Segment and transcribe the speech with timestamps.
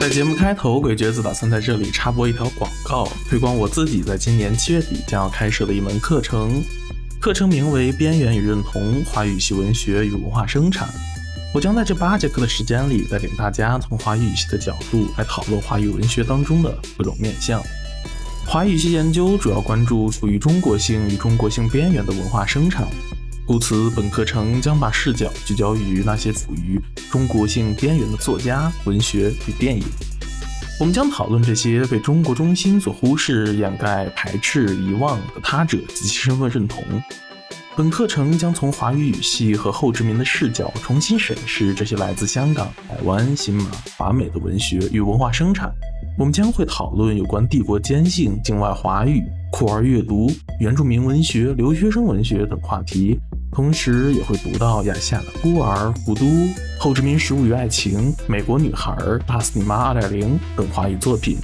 [0.00, 6.62] 在节目开头，鬼觉子打算在这里插播一条广告，推广我自己在今年七月底将要开设的一门课程。
[7.20, 10.88] 课程名为《边缘与认同：华语系文学与文化生产》。
[11.52, 17.62] 我将在这八节课的时间里，带领大家从华语语系的角度来讨论华语文学当中的各种面向。
[18.46, 22.88] 华语系研究主要关注处于中国性与中国性边缘的文化生产。
[23.50, 29.82] 故此，本课程将把视角聚焦于那些处于中国性边缘的作家、文学与电影。
[30.78, 36.84] 我们将讨论这些被中国中心所忽视、掩盖、排斥、遗忘的他者及其身份认同。
[37.76, 45.74] 本课程将从华语语系和后殖民的视角重新审视这些来自香港、台湾、新马、华美的文学与文化生产。
[46.16, 53.18] 我们将会讨论有关帝国坚信、境外华语、酷儿阅读、原住民文学、留学生文学等话题。
[53.52, 56.24] 同时也会读到亚夏的《孤儿》《古都》
[56.78, 58.92] 《后殖民食物与爱情》《美国女孩》
[59.26, 60.08] 《大死你妈2.0》
[60.56, 61.36] 等华语作品。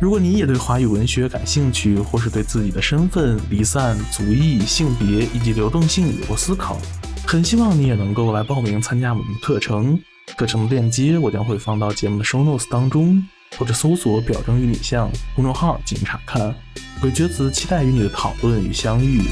[0.00, 6.78] 如果你也对华语文学感兴趣，或是对自己的身份、离散、族裔、性别以及流动性有过思考，
[7.26, 9.98] 很希望你也能够来报名参加我们的课程。
[10.36, 13.22] 课程的链接我将会放到节目的 show notes 当中，
[13.58, 16.54] 或者搜索“表征与你像”公众号进行查看。
[17.00, 19.22] 鬼觉子期待与你的讨论与相遇。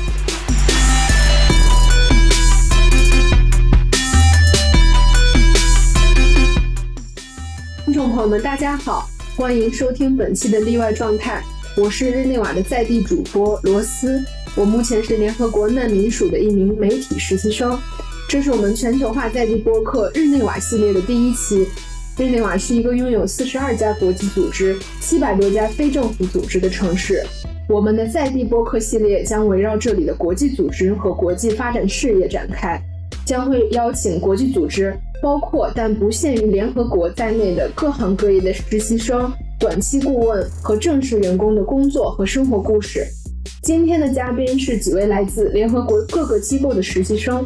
[7.89, 11.43] 听众朋友们，大家好，欢迎收听本期的例外状态。
[11.75, 14.23] 我是日内瓦的在地主播罗斯，
[14.55, 17.79] 我目前是联合国难民署的一名媒体实习生。
[18.29, 21.67] 这是我们全球化在地播客日内瓦系列的第一期。
[22.19, 27.25] 日内瓦是一个拥有四十二家国际组织、七百多家非政府组织的城市。
[27.71, 32.79] 我们的在地播客系列将围绕这里的国际组织和国际发展事业展开，
[33.25, 34.95] 将会邀请国际组织。
[35.21, 43.05] 包括但不限于联合国在内的各行各业的实习生、短期顾问和正式员工的工作和生活故事。
[43.63, 47.45] 今天的嘉宾是几位来自联合国各个机构的实习生，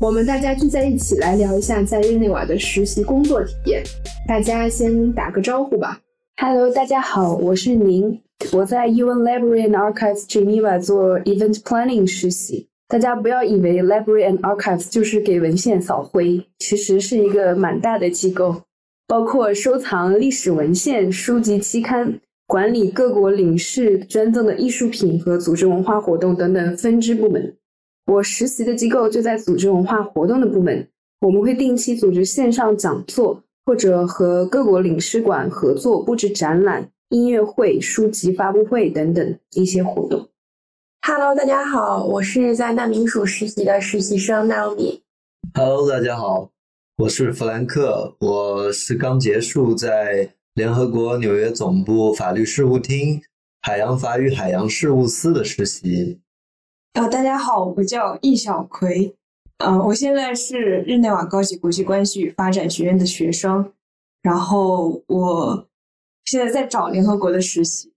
[0.00, 3.82] 我们大家聚在一起来聊一下在日内瓦的实习工作体验。
[4.26, 6.00] 大家先打个招呼吧。
[6.38, 8.20] Hello，大家好，我是宁，
[8.52, 12.68] 我在 UN Library and Archives Geneva 做 Event Planning 实习。
[12.88, 18.62] 大家不要以为 Library and Archives 就是给文献扫灰，其实是一个蛮大的机构，
[19.08, 27.56] 包括收藏历史文献、书籍、期刊，管理各国领事捐赠的艺术品和组织文化活动等等分支部门。
[28.06, 30.86] 我实习的机构就在组织文化活动的部门，
[31.22, 40.28] 我们会定期组织线上讲座，或者和各国领事馆合作布置展览、音乐会、书籍发布会等等一些活动。
[41.08, 45.02] Hello，大家好，我是在难民署实习的实习生 Naomi。
[45.54, 46.50] Hello，大家好，
[46.96, 53.22] 我是弗兰克，我是刚结束在联合国纽约总部法律事务厅
[53.62, 56.18] 海洋法与海洋事务司的实习。
[56.94, 59.14] 呃，大家好，我叫易小葵，
[59.58, 63.72] 呃，我现在是日内瓦高级国际关系与发展学院的学生，
[64.22, 65.68] 然后我
[66.24, 67.92] 现在在找联合国的实习。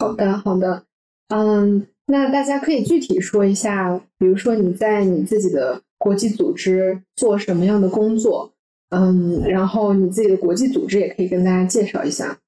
[0.00, 0.85] 好的，好的。
[1.28, 8.52] 嗯，那大家可以具体说一下，比如说你在你自己的国际组织做什么样的工作？
[8.90, 12.38] 嗯，然后你自己的国际组织也可以跟大家介绍一下。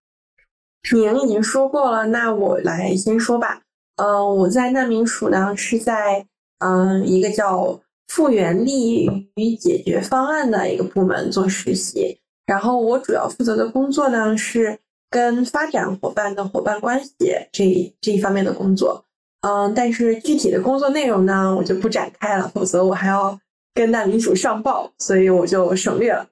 [0.93, 3.62] 您已经说过了，那我来先说吧。
[3.97, 6.25] 嗯，我在难民署呢是在
[6.61, 14.78] 嗯一个叫复原力与解决方案的一个部门做实习，然后我主要负责的工作呢是。
[15.10, 17.14] 跟发展伙伴的伙伴关系
[17.52, 19.04] 这这一方面的工作，
[19.41, 23.38] 嗯，但是具体的工作内容呢，我就不展开了，否则我还要
[23.74, 26.26] 跟难民署上报，所以我就省略了。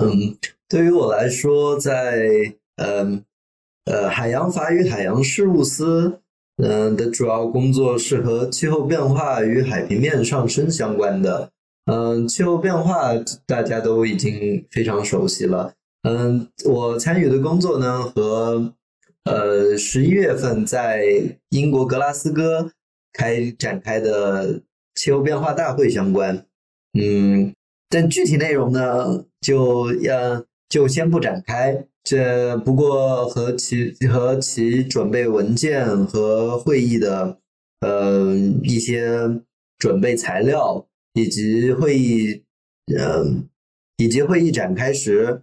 [0.00, 0.36] 嗯，
[0.68, 3.24] 对于我来说，在嗯
[3.84, 6.20] 呃海洋法与海洋事务司，
[6.62, 11.50] 嗯的主要工作是和气候变化与海平面上升相关的。
[11.90, 13.12] 嗯，气候变化
[13.46, 15.74] 大家都已经非常熟悉了。
[16.02, 18.72] 嗯，我参与的工作呢，和
[19.24, 21.04] 呃十一月份在
[21.48, 22.70] 英国格拉斯哥
[23.12, 24.62] 开展开的
[24.94, 26.46] 气候变化大会相关。
[26.98, 27.52] 嗯，
[27.90, 31.84] 但具体内容呢，就要就先不展开。
[32.04, 37.38] 这不过和其和其准备文件和会议的
[37.80, 39.42] 呃一些
[39.78, 42.44] 准备材料，以及会议
[42.96, 43.48] 嗯
[43.96, 45.42] 以及会议展开时。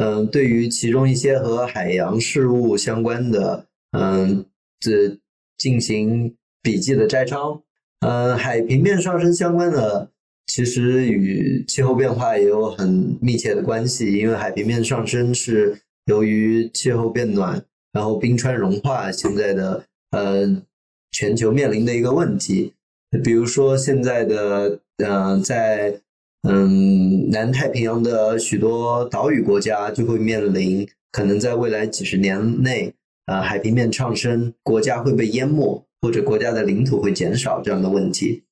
[0.00, 4.46] 嗯，对于其中一些和海洋事物相关的，嗯，
[4.78, 5.18] 这
[5.56, 7.60] 进行笔记的摘抄。
[8.00, 10.08] 嗯，海平面上升相关的
[10.46, 17.60] 其实与气候变化也有很密切的关系，因为海平面上升是由于气候变暖，
[17.92, 20.62] 然后冰川融化现在的呃
[21.10, 22.72] 全球面临的一个问题。
[23.24, 26.00] 比如说现在的呃在
[26.42, 32.94] 嗯南太平洋的许多岛屿国家就会面临可能在未来几十年内，
[33.26, 38.44] 呃海平面上升，国家会被淹没，或者国家的领土会减少这样的问题。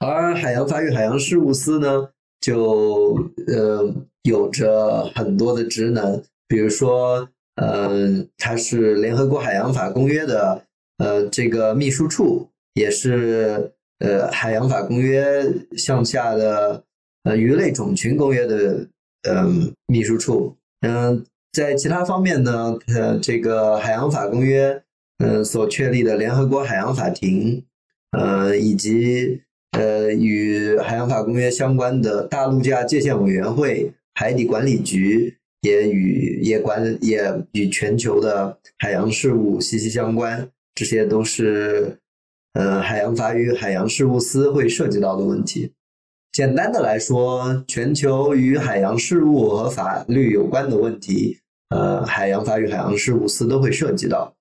[0.00, 2.10] 而海洋法与海洋事务司呢，
[2.40, 3.94] 就呃
[4.24, 10.62] 有着很多的职能，比如说，呃，它是联合国海洋法公约的
[10.98, 15.44] 呃这个秘书处，也是呃海洋法公约
[15.76, 16.84] 向下的
[17.24, 18.86] 呃鱼类种群公约的
[19.28, 20.56] 嗯秘书处。
[20.80, 24.82] 嗯，在其他方面呢，呃，这个海洋法公约
[25.18, 27.64] 嗯所确立的联合国海洋法庭，
[28.12, 29.42] 呃以及。
[29.76, 41.98] 呃，与海洋法公约相关的大陆架界限委员会、海底管理局也与也管也与全球的海洋事务息息相关，这些都是
[42.52, 45.72] 呃海洋法与海洋事务司会涉及到的问题。
[46.34, 51.38] 简单的来说，全球与海洋事务和法律有关的问题，
[51.68, 54.34] 呃，海洋法与海洋事务司都会涉及到。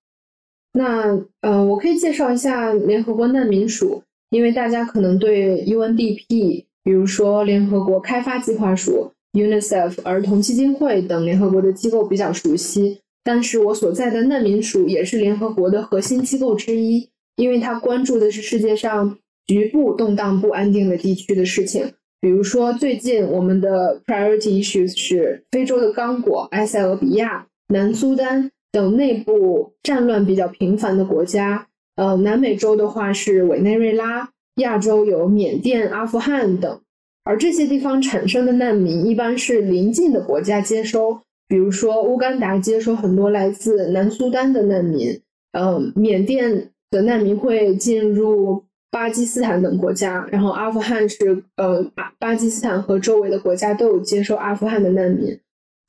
[0.74, 4.02] 那呃，我可以介绍一下联合国难民署。
[4.32, 21.94] 因为大家可能对 UNDP，比如说联合国开发计划署、UNICEF 儿童基金会等联合国的机构比较熟悉，但是我所在的难民署也是联合国的核心机构之一，因为它关注的是世界上局部动荡不安定的地区的事情。
[22.22, 31.68] 比如说，最近我们的 priority issues 是非洲的刚果、埃塞俄比亚、南苏丹等内部战乱比较频繁的国家。
[31.96, 36.80] 呃，南美洲的话是委内瑞拉，亚洲有缅甸、阿富汗等，
[37.24, 45.20] 而这些地方产生的难民一般是邻近的国家接收，比如说乌干达接收很多来自南苏丹的难民，
[45.52, 48.64] 呃，缅甸的难民会进入
[48.94, 55.36] 巴基斯坦等国家，然后阿富汗是呃巴巴基斯坦和周围的国家都有接收阿富汗的难民，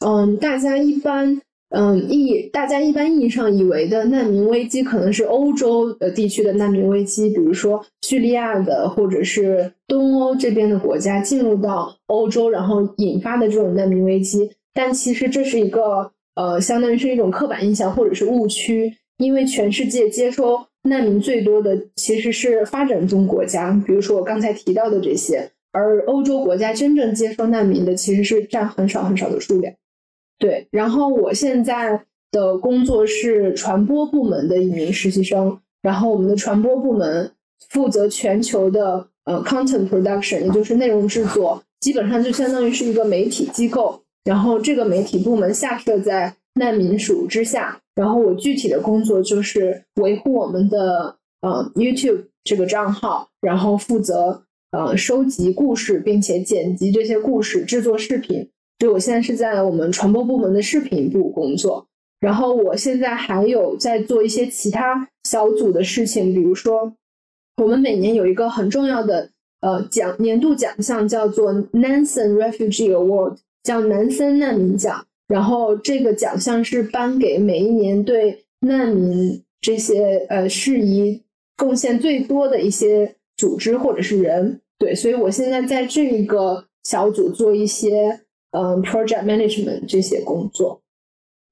[0.04, 1.40] 嗯，大家一般。
[1.76, 14.48] 嗯，意大家一般意义上以为的难民危机，可能是欧洲呃地区的难民危机，比如说叙利亚的或者是东欧这边的国家进入到欧洲，然后引发的这种难民危机。
[14.72, 29.74] 但其实这是一个呃，相当于是一种刻板印象或者是误区，因为全世界接收难民最多的其实是发展中国家，比如说我刚才提到的这些，而欧洲国家真正接收难民的其实是占很少很少的数量。
[30.38, 37.30] 对，然后我现在的工作是传播部门的一名实习生，然后我们的传播部门
[37.70, 44.02] 负责全球的呃 content production，也就是内容制作，基本上就相当于是一个媒体机构。
[44.24, 54.42] 然后这个媒体部门下设在难民署之下，然后我具体的工作就是维护我们的呃 YouTube 这个账号，然后负责
[54.72, 58.50] 呃收集故事，并且剪辑这些故事，制作视频。
[58.78, 61.86] 就我现在是在我们传播部门的视频部工作，
[62.18, 66.92] 然后我现在还有在做一些其他小组的事情，比如说，
[67.62, 75.06] 我们每年有一个很重要的呃奖年度奖项叫做 Nansen Refugee Award，叫南森难民奖。
[75.28, 81.22] 然后这个奖项是颁给每一年对难民这些呃事宜
[81.56, 84.60] 贡献最多的一些组织或者是人。
[84.78, 88.20] 对，所以我现在在这个小组做一些。
[88.56, 90.80] 嗯，project management 这些工作。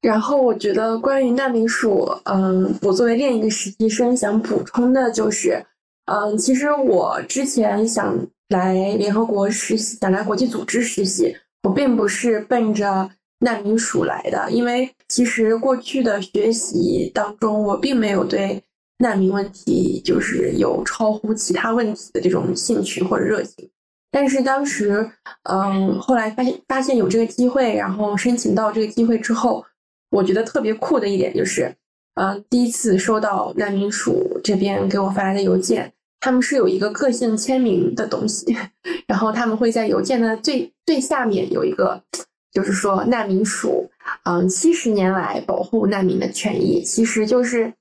[0.02, 5.66] 然后我觉得关于难民署，嗯，我作为另一个实习生想补充的就是，
[6.06, 13.10] 嗯，其实我之前想来联合国实习，想来国际组织实习，我并不是奔着
[13.42, 18.62] 难民署来的，因为其实过去的学习当中，我并没有对
[18.98, 23.68] 难民问题就是有超乎其他问题的这种兴趣或者热情。
[24.12, 25.10] 但是当时，
[25.50, 29.64] 嗯，后来发现发现有这个机会，然后申请到这个机会之后，
[30.10, 31.74] 我觉得特别酷的一点就是，
[32.14, 38.56] 嗯，第一次收到难民署这边给我发来的邮件，他们是有一个个性签名的东西，
[39.08, 42.00] 然后他们会在邮件的最最下面有一个，
[42.52, 43.90] 就是说难民署，
[44.24, 47.72] 嗯，七十年来保护难民的权益，其实就是，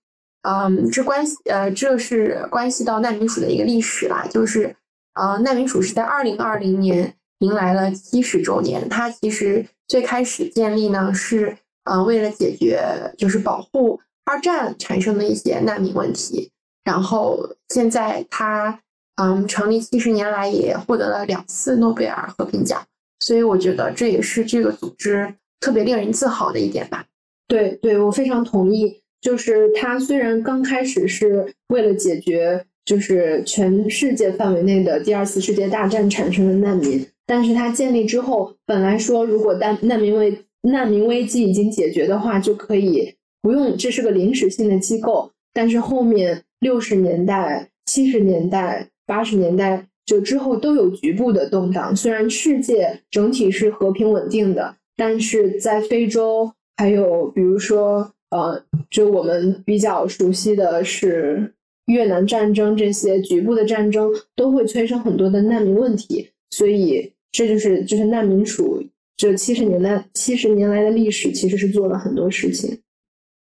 [0.44, 4.76] 嗯，这关系，呃，这是关系到难民署的一个历史啦，就是。
[5.14, 8.88] 呃，难民署是在二零二零年迎来了七十周年。
[8.88, 12.82] 它其实最开始建立呢，是呃为了解决
[13.18, 16.50] 就是保护二战产生的一些难民问题。
[16.86, 18.80] 然后现在它
[19.16, 22.82] 嗯，成立七十年来也获得了两次诺贝尔和平奖，
[23.22, 27.06] 所以我觉得这也是这个组织特别令人自豪的一点吧。
[27.48, 29.02] 对，对我非常同意。
[29.22, 43.14] 就是它虽然刚开始是为了解决就是全世界范围内的第二次世界大战产生的难民，但是它建立之后，本来说如果难难民危难民危机已经解决的话，就可以
[43.44, 45.32] 不用，这是个临时性的机构。
[45.54, 58.12] 但是后面六十年代、七十年代、八十年代就之后都有局部的动荡，虽然世界整体是和平稳定的，但是在非洲还有比如说。
[58.32, 61.54] 呃，就我们比较熟悉的是
[61.88, 68.82] 越南战争，这些局部的战争都会催生很多的难民问题，所以这就是就是难民署
[69.18, 72.80] 这七十年代七十年来的历史，其实是做了很多事情。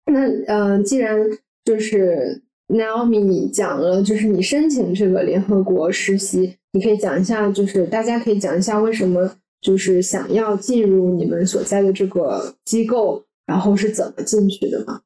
[0.07, 1.17] 那呃，既然
[1.65, 13.25] 就是 Naomi 讲了，就是你申请这个联合国实习，你可以讲一下，就是大家可以讲一下为什么就是想要进入你们所在的这个机构。
[13.47, 15.01] 然后是怎么进去的吗？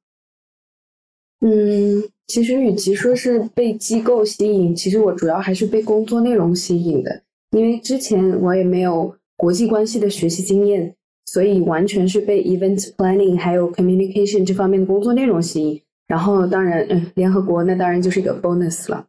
[1.40, 7.22] 嗯，其实与其说是被机构吸引，其实我主要还是被工作内容吸引的。
[7.52, 10.94] 因为之前我也没有国际关系的学习经验，
[11.24, 15.80] 所以完全是被 event planning 还有 communication 这方面的工作内容吸引。
[16.06, 19.06] 然后当然，嗯，联合国那当然就是一个 bonus 了。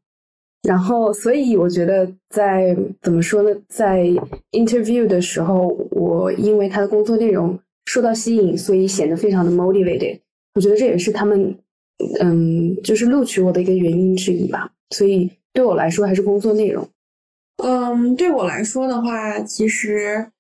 [0.68, 4.04] 然后，所以我觉得在怎么说呢，在
[4.52, 7.58] interview 的时候，我因为他的工作内容。
[7.88, 10.20] 受到吸引，所以显得非常的 motivated。
[10.56, 11.56] 我觉得这也是他们，
[12.20, 14.72] 嗯，就是录取我的一个原因之一吧。
[14.90, 16.90] 所以对我来说，还是工作内容。
[17.64, 20.32] 嗯，对我来说的话，其实，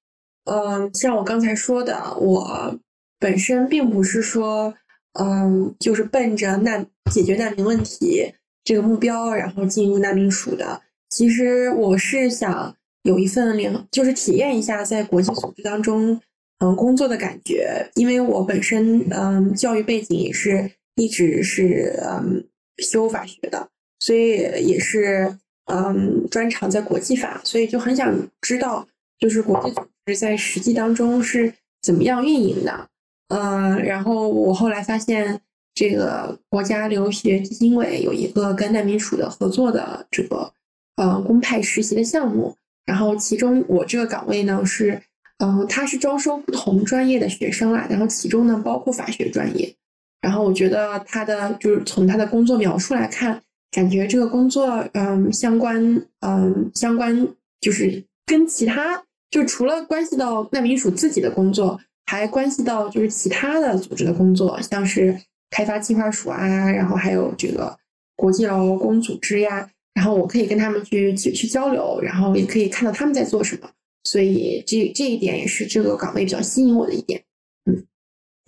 [0.45, 2.79] 嗯，像我刚才说的，我
[3.19, 4.73] 本身并不是说，
[5.13, 8.33] 嗯，就是奔着难解决难民问题
[8.65, 10.81] 这个目标，然后进入难民署的。
[11.09, 16.19] 其实我是想有一份联，就是体验一下在国际组织当中。
[16.59, 23.67] 嗯，工作的感觉，因为我本身嗯教育背景也是一直是嗯修法学的，
[23.99, 28.87] 所以也是嗯专长在国际法，所以就很想知道，
[29.19, 32.87] 就是国际组织在实际当中是怎么样运营的。
[33.27, 35.41] 嗯，然后我后来发现，
[35.75, 40.51] 这个国家留学基金委有一个跟难民署的合作的这个
[40.95, 42.55] 呃公派实习的项目，
[42.85, 45.03] 然后其中我这个岗位呢是。
[45.39, 49.75] 嗯，他是招收不同专业的学生啦，然后其中呢包括法学专业。
[50.21, 57.27] 然后我觉得他的就是从他的工作描述来看，感觉这个工作嗯相关嗯相关
[57.59, 67.77] 就是跟其他就除了关系到难民署自己的工作，还关系到就是其他的组织的工作，像是开发计划署啊，然后还有这个
[68.15, 69.69] 国际劳工组织呀。
[69.93, 73.69] 然后我可以跟他们去去去交流，然后也可以看到他们在做什么。
[74.03, 77.23] 所以这这一点也是这个岗位比较吸引我的一点。
[77.65, 77.85] 嗯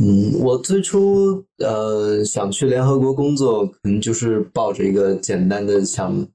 [0.04, 6.28] 嗯，我最初呃想去联合国工作，可能就是抱着一个简单的想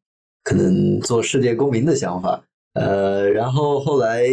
[0.43, 2.43] 可能做世界公民的想法。
[2.73, 4.25] 呃，然后后来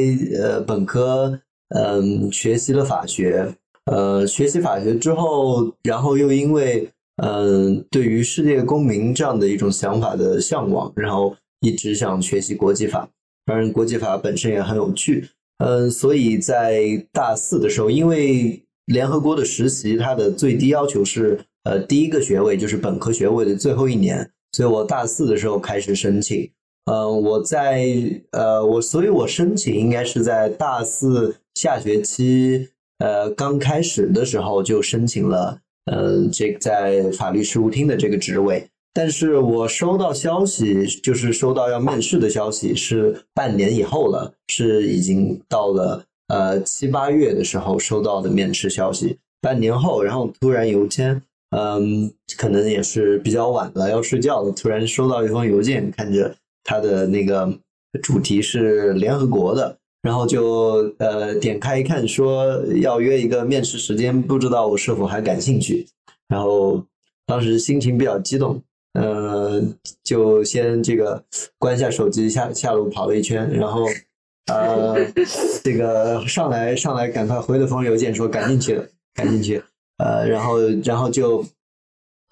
[0.41, 1.39] 呃本科
[1.75, 3.53] 嗯学习了法学，
[3.91, 6.89] 呃学习法学之后，然后又因为
[7.21, 13.09] 嗯对于世界公民这样的一种想法的向往，然后一直想学习国际法。
[13.45, 15.27] 当然，国际法本身也很有趣，
[15.57, 26.47] 嗯，所以在大四的时候，因为联合国的实习，它的最低要求是，呃，第一个学位就是本科学位的最后一年，所以我大四的时候开始申请，
[26.85, 27.87] 嗯，我在，
[28.33, 32.69] 呃，我，所以我申请应该是在大四下学期，
[32.99, 38.67] 呃，刚开始的时候就申请了，呃，这在法律事务厅的这个职位。
[38.93, 49.17] 但是我收到消息，就是收到要面试的消息，是半年以后了，是已经到了呃七八月的时候收到的面试消息。
[49.41, 51.21] 半年后，然后突然邮件，
[51.55, 57.57] 嗯，可能也是比较晚了，要睡觉了，突然收到一封邮件，看着它的那个
[58.03, 65.87] 主题是联合国的，然后就呃点开一看，说要约一个面试时间，不知道我是否还感兴趣。
[66.27, 66.83] 然后
[67.25, 68.61] 当时心情比较激动。
[68.93, 69.61] 呃，
[70.03, 71.23] 就先这个
[71.59, 73.85] 关下手机，下下楼跑了一圈，然后
[74.47, 74.97] 呃，
[75.63, 78.81] 这个上来上来赶快回了封邮件说赶紧去，
[79.13, 79.63] 赶紧去，
[79.99, 81.45] 呃，然后然后就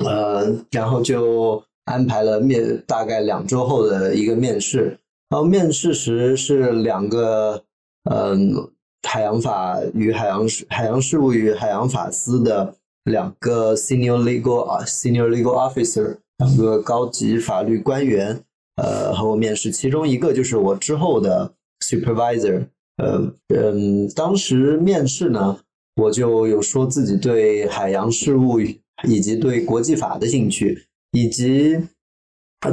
[0.04, 4.98] 呃，然后就安排了面，大概两周后的一个面试，
[5.30, 7.64] 然后面试时是两个
[8.10, 8.54] 嗯，
[9.08, 16.18] 海洋法与海洋事海洋事务与海洋法司的两个 senior legal 啊 senior legal officer。
[16.38, 18.40] 两个高级法律官员，
[18.76, 21.52] 呃和我面试，其中一个就是我之后的
[21.84, 22.68] supervisor。
[22.98, 25.58] 呃嗯，当时面试呢，
[25.96, 31.80] 我就有说自己对海洋事务以及对国际法的兴趣，以及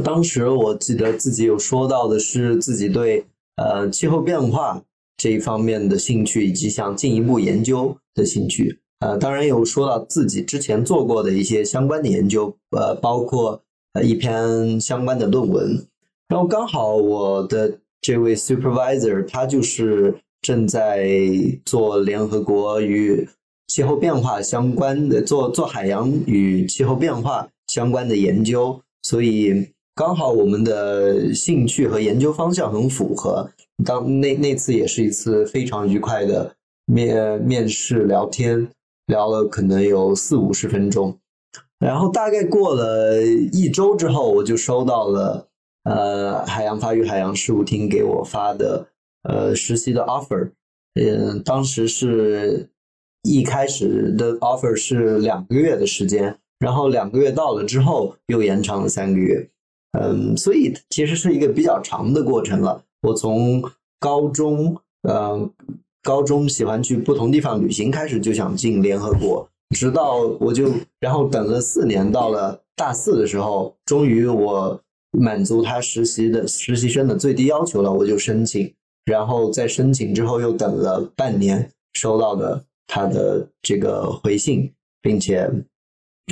[0.02, 3.26] 当时我记得自己有说到的是自己对
[3.56, 4.82] 呃气候变化
[5.16, 8.80] 这一方面的兴趣，以及想进一步研究的兴趣。
[9.00, 13.62] 呃，当然有说到自己之前做过的一些相关的研究，呃，包括
[13.92, 15.86] 呃一篇相关的论文。
[16.28, 21.06] 然后刚好我的这位 supervisor 他就是正在
[21.66, 23.28] 做联合国与
[23.68, 33.50] 气候变化相关的，做做海洋与气候变化相关的研究，所以刚好我们的兴趣和研究方向很符合。
[33.84, 36.54] 当那那次也是一次非常愉快的
[36.86, 38.68] 面面试聊天，
[39.06, 41.18] 聊了可能有四五十分钟，
[41.78, 45.48] 然后大概过了一周之后，我就收到了。
[45.84, 48.88] 呃，海洋法语海洋事务厅给我发的
[49.24, 50.50] 呃实习的 offer，
[50.94, 52.70] 嗯，当时是
[53.22, 59.46] 一开始的 offer 是两个月的时间，然后两个月到了之后又延长了三个月，
[59.98, 62.82] 嗯，所以其实是一个比较长的过程了。
[63.02, 63.62] 我从
[63.98, 64.76] 高中，
[65.08, 65.50] 嗯，
[66.02, 70.70] 高中喜欢去不同地方旅行开始就想进联合国，直到我就
[71.00, 74.80] 然后等了四年，到了大四的时候，终于我。
[75.16, 78.74] 满足他实习的实习生的最低要求了，我就申请，
[79.04, 84.68] 然后在申请之后又等了半年，收到的他的这个回信，
[85.00, 85.48] 并且，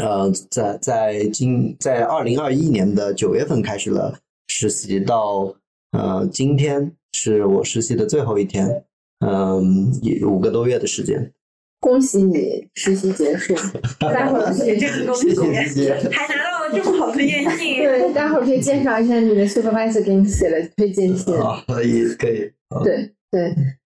[0.00, 4.18] 呃，在在今在二零二一年的九月份开始了
[4.48, 5.54] 实习，到
[5.92, 8.84] 呃今天是我实习的最后一天，
[9.20, 9.92] 嗯，
[10.26, 11.30] 五个多月的时间。
[11.80, 13.54] 恭喜你实习结束，
[13.98, 15.14] 待会儿可以这个恭
[15.66, 17.78] 喜，还拿到了这么好的推荐信。
[17.78, 21.34] 对，待会儿可以介绍一下你的 supervisor 给你写的推荐信。
[21.66, 22.50] 可以，可以。
[22.84, 23.52] 对对，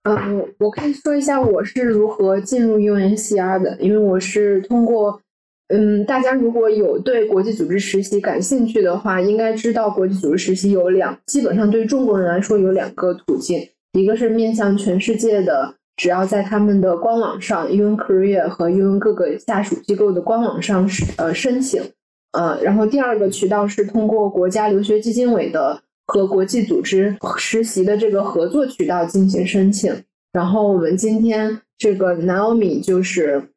[0.04, 5.22] 嗯，我可以说一下我是如何进入 UNCR 的，因为我是通过，
[5.70, 13.60] 嗯，大家如果有对国际组织实习感兴趣的话，应该知道国际组织实习有两，基本上对中国人来说有两个途径，
[13.94, 15.76] 一个是面向全世界的。
[15.96, 21.84] 只要在他们的官网上，UN Career 和 UN 各个下属机构的官网上申呃申请，
[22.32, 29.94] 呃，然后第二个渠道是通过国家留学基金委的和国际组织实习的这个合作渠道进行申请。
[30.32, 33.50] 然后我们今天这个 Naomi 就是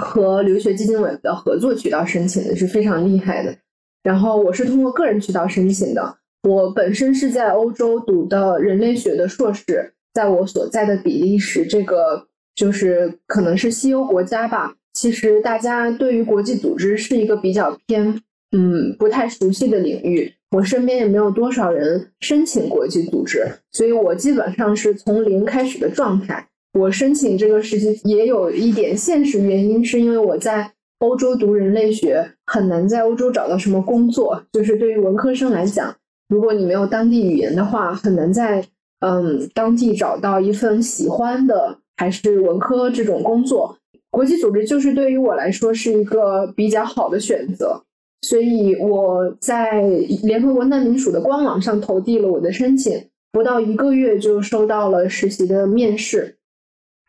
[0.00, 3.54] 和留学基金委的合作渠道申请的是非常厉害的。
[4.02, 6.16] 然后我是通过个人渠道申请的，
[6.48, 9.92] 我本身是在欧洲读的人类学的硕士。
[10.12, 14.74] 在我所在的比利时，这个就是可能是西欧国家吧。
[14.92, 20.32] 其实大家对于国际组织是一个比较偏，嗯，不太熟悉的领域。
[20.50, 26.48] 我身边也没有多少人申请国际组织，所以我基本上是从零开始的状态。
[26.72, 34.42] 我申请这个实习也有一点现实原因，是因为我在欧洲读人类学，很难在欧洲找到什么工作。
[34.52, 35.94] 就是对于文科生来讲，
[36.28, 38.64] 如果你没有当地语言的话，很难在。
[39.02, 43.74] 嗯，当地找到一份喜欢的还是文科这种工作，
[44.10, 47.82] 国际组织就是对于我来说是一个比较好的选择，
[48.20, 49.80] 所以我在
[50.22, 53.02] 联合国难民署的官网上投递了我的申请，
[53.32, 56.36] 不到一个月就收到了实习的面试，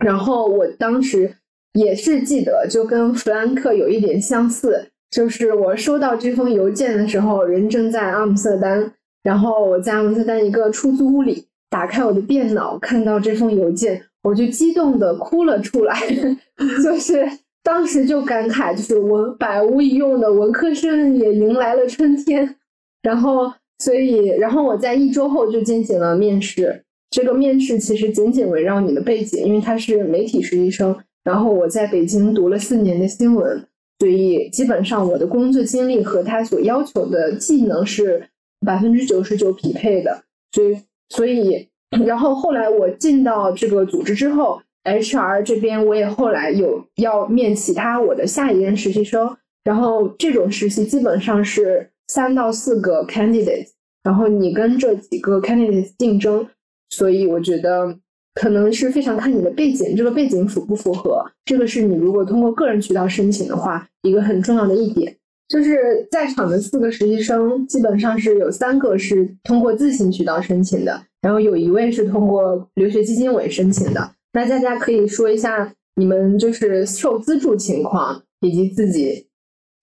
[0.06, 1.34] 然后我当时
[1.74, 8.92] 也是记得，就跟弗兰克有一点相似，就是我收到这封邮件的时候，人正在阿姆斯特丹，
[9.24, 11.48] 然后我在阿姆斯特丹一个出租屋里。
[11.70, 15.98] 打开我的电脑，看到这封邮件，我就激动的哭了出来，
[16.84, 17.26] 就是
[17.64, 22.58] 当时就感慨，就是文百无一用的文科生也迎来了春天。
[23.02, 26.84] 然后，所以，然后我在一周后就进行了面试。
[27.12, 30.98] 这个面试其实仅仅围绕你的背景，因为他是媒体实习生。
[31.24, 33.64] 然后我在北京读了四年的新闻，
[34.00, 38.28] 所以基本上我的工作经历和他所要求的技能是
[38.66, 40.78] 百分之九十九匹配的，所以。
[41.14, 41.68] 所以，
[42.06, 53.68] 然后后来我进到这个组织之后，HR 这边我也后来有要面其他我的下一任实习生，然后这种实习基本上是三到四个 candidate，
[54.04, 56.48] 然后你跟这几个 candidate 竞争，
[56.92, 57.98] 所以我觉得
[58.36, 65.18] 可能是非常看你的背景，这个背景符不符合，这个是你如果通过个人渠道申请的话，一个很重要的一点。
[65.50, 74.12] 就是在场的四个实习生，基本上是有三个是通过自行渠道申请的，然后有一位是通过留学基金委申请的。
[74.32, 79.28] 那大家可以说一下你们就是受资助情况，以及自己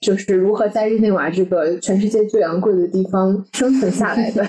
[0.00, 4.48] 就是如何在日内瓦这个全世界最昂贵的地方生存下来的。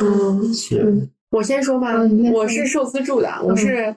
[0.00, 1.94] 嗯，是我先说吧，
[2.32, 3.96] 我是受资助的，我是，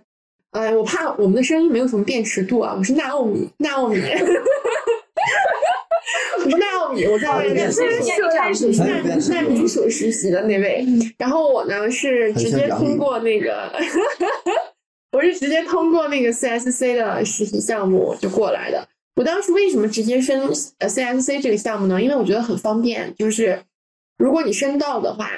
[0.51, 3.99] 呃，我怕我们的声音没有什么辨识度啊，我是纳奥米，纳奥米，
[6.45, 7.87] 我是纳奥米，我在好那个辨识度
[8.33, 10.85] 难很有辨识度难民署实习的那位，
[11.17, 13.69] 然后我呢是直接通过那个，
[15.11, 18.87] 我是直接通过那个 CSC 的实习项目就过来的。
[19.17, 20.41] 我当时为什么直接申
[20.79, 22.01] 呃 CSC 这个项目呢？
[22.01, 23.59] 因为我觉得很方便，就是
[24.17, 25.31] 如果你申到的话，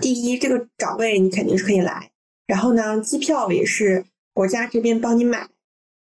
[0.00, 2.10] 第一这个岗位你肯定是可以来，
[2.46, 5.48] 然后呢，机票也是国家这边帮你买，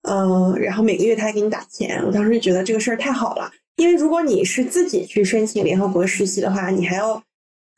[0.02, 2.02] 嗯、然后每个月他还给你打钱。
[2.04, 7.22] 我当时就觉得这个事儿太好了，因为如果你是自己去申请联合国实习的话，你还要，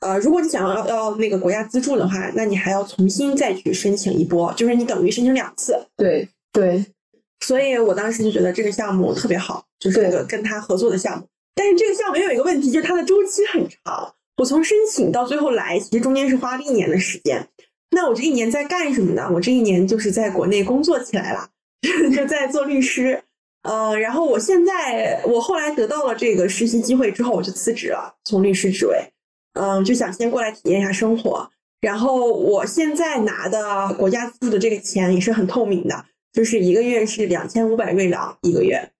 [0.00, 5.86] 呃，如果你想要要那个国家资助的话，那你还要重新再去申请一波，就是你等于申请两次。
[5.96, 6.84] 对对，
[7.40, 11.26] 所以我当时就觉得这个项目特别好，就是这个跟他合作的项目。
[11.54, 14.14] 但是这个项目也有一个问题，就是它的周期很长。
[14.38, 17.48] 我从申请到最后来，其实中间是花了一年的时间。
[17.90, 19.28] 那我这一年在干什么呢？
[19.34, 21.48] 我这一年就是在国内工作起来了，
[22.14, 23.22] 就在做律师。
[23.62, 29.12] 呃，然后我现在我后来得到了这个实习机会之后，我就辞职了，从律师职位，
[29.54, 31.50] 嗯、就想先过来体验一下生活。
[31.80, 38.92] 然后我现在拿的国家资助的这个钱也是很透明的，就是一个月是两千五百瑞郎一个月。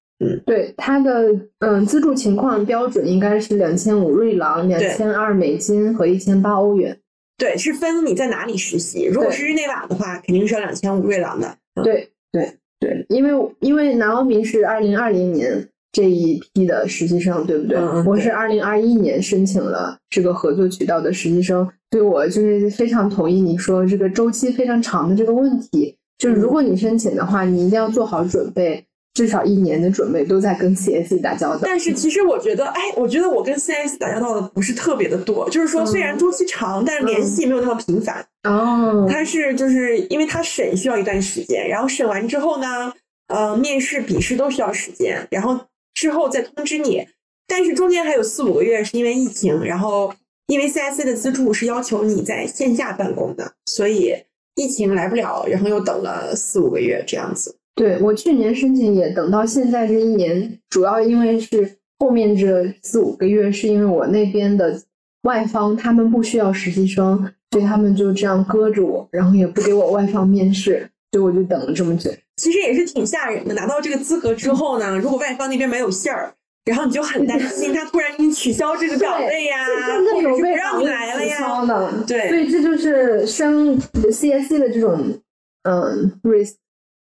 [0.45, 6.99] 对它的嗯资助情况标准应该是两千五瑞郎、两千二美金和一千八欧元。
[7.37, 9.05] 对，是分你在哪里实习。
[9.05, 11.47] 如果对是日内瓦的话，肯定是要两千五瑞郎的。
[11.77, 17.79] 嗯对对对，因为因为南欧明是二零二零年这一批的实习生，对不对？
[17.79, 25.97] 嗯嗯对我是二零二一年申请了这个合作渠道的实习生，所以我就是非常同意你说这个周期非常长的这个问题。
[26.19, 28.85] 就是如果你申请的话，你一定要做好准备，
[29.19, 31.63] 至少一年的准备都在跟 CSE 打交道。
[31.65, 38.25] 但是其实我觉得，哎，我觉得我跟 CS 打交道的不是特别的多，就是说虽然周期长，但是联系没有那么频繁。
[38.45, 42.93] 哦，他是就是因为他审需要一段时间，然后审完之后呢，
[43.27, 45.59] 呃，面试、笔试都需要时间，然后
[45.95, 47.05] 之后再通知你。
[47.49, 50.15] 但是中间还有四五个月是因为疫情，然后
[50.47, 54.15] 因为 CSC 的资助是要求你在线下办公的，所以
[54.55, 57.58] 疫情来不了，然后又等了四五个月这样子。
[57.79, 64.83] 对我去年申请也等到现在这一年，主要因为是后面这四五个月，是因为我那边的
[65.23, 72.11] 外方他们不需要实习生，所以他们就这样搁着我，然后也不给我外方面试，所以我就等了这么久。
[72.37, 73.55] 其实也是挺吓人的。
[73.55, 79.67] 拿到这个资格之后呢，如果外方那边没有信儿，然后你就很担心 他突然给你取消这个岗位呀，
[80.15, 81.65] 或者是不让你来了呀。
[81.65, 85.21] 的，对所以这就是升 CSC 的这种
[85.63, 86.55] 嗯 risk。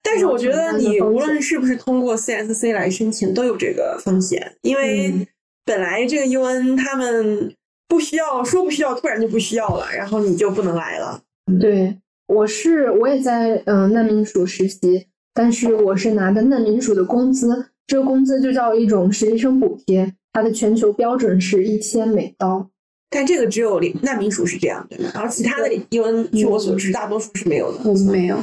[0.06, 5.26] 但是我觉得你无论是不是通过 CSC 来申请，都有这个风险，因为嗯
[5.64, 7.52] 本来这个 UN 他们
[7.88, 11.20] 不需要说不需要，突然就不需要了，然后你就不能来了。
[11.60, 22.70] 对，我是我也在嗯难民署实习，但是我是拿的难民署的工资，这个工资就叫一种实习生补贴，它的全球标准是一千美刀。
[23.08, 25.10] 但这个只有难民署是这样，对吗？
[25.14, 27.78] 然后其他的 UN 据我所知，大多数是没有的。
[27.84, 28.36] 我们没有。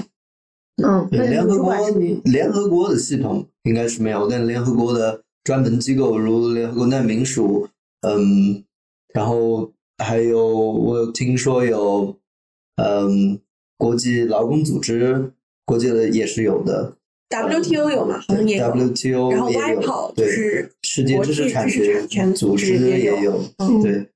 [0.82, 1.76] 嗯，那联合国。
[2.24, 7.68] 联合国的系统应该是没有，但联合国的专门机构如联合国难民署，
[8.02, 8.64] 嗯，
[9.14, 12.18] 然后还有我有听说有，
[12.78, 13.40] 嗯，
[13.78, 15.32] 国际劳工组织，
[15.66, 16.96] 国际的也是有的
[17.30, 18.20] WTO 有吗？
[18.28, 18.68] 好像也有。
[18.70, 24.08] ，WTO 然后也 WIPO 有，就对，是世界知识产权组组织织也有，嗯对，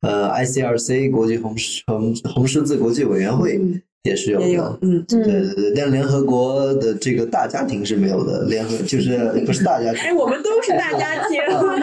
[0.00, 4.46] 呃，ICRC 国际红十红红十字国际委员会嗯也是有的。
[4.46, 10.02] 也有，，嗯，对对对，但联合国的这个大家庭是没有的，联合就是不是大家庭。
[10.02, 11.80] 哎，，我们都是大家 庭，我们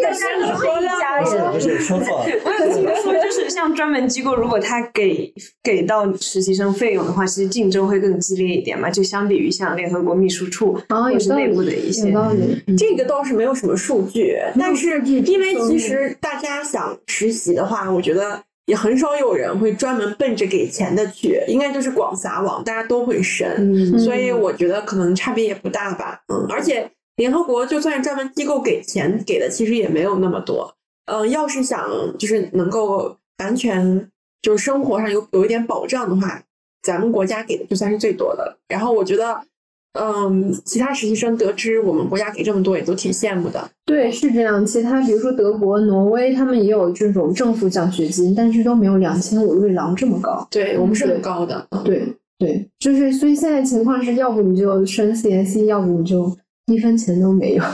[0.00, 1.52] 也是一家不是人。
[1.52, 12.10] 不是说错了，我有听说，就是像专门机构，如果他给给到实习生费用的话，其实竞争会更激烈一点嘛，就相比于像联合国秘书处啊，或者是内部的一些。
[12.12, 12.62] 道理。
[12.76, 26.20] 这个倒是没有什么数据，但是因为其实大家想实习的话，我觉得也很少有人会专门奔着给钱的去，应该就是广撒网，大家都会申，嗯所以我觉得可能差别也不大吧。
[26.28, 30.74] 嗯，而且联合国就算是专门机构给钱给的，其实也没有那么多。
[31.06, 34.10] 嗯，要是想就是能够完全
[34.42, 36.42] 就是生活上有有一点保障的话，
[36.82, 38.58] 咱们国家给的就算是最多的了。
[38.68, 39.40] 然后我觉得。
[39.98, 43.70] 嗯，其他实习生得知我们国家给这么多，也都挺羡慕的。
[43.84, 44.64] 对，是这样。
[44.64, 50.46] 其他比如说德国、挪威，他们也有这种政府奖学金，但是都没有两千五瑞郎这么高。
[50.50, 51.66] 对我们是很高的。
[51.70, 52.02] 嗯对
[52.38, 57.64] 对，就是所以现在情况是要不你就升 CSE，要不你就一分钱都没有。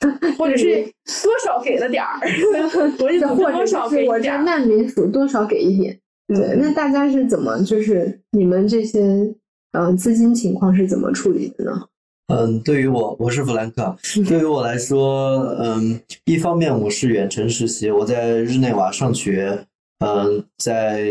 [0.38, 0.82] 或者是
[1.22, 2.18] 多少给了点儿，
[2.98, 4.42] 国际组织或者多少给点儿。
[4.44, 5.98] 难民署多少给一点。
[6.28, 9.34] 对，那大家是怎么就是你们这些嗯、
[9.76, 11.86] 呃资金情况是怎么处理的呢？
[12.28, 13.96] 嗯，对于我，我是弗兰克。
[14.26, 19.66] 对于我来说，嗯，一方面我是远程实习，我在日内瓦上学，
[20.00, 21.02] 嗯，在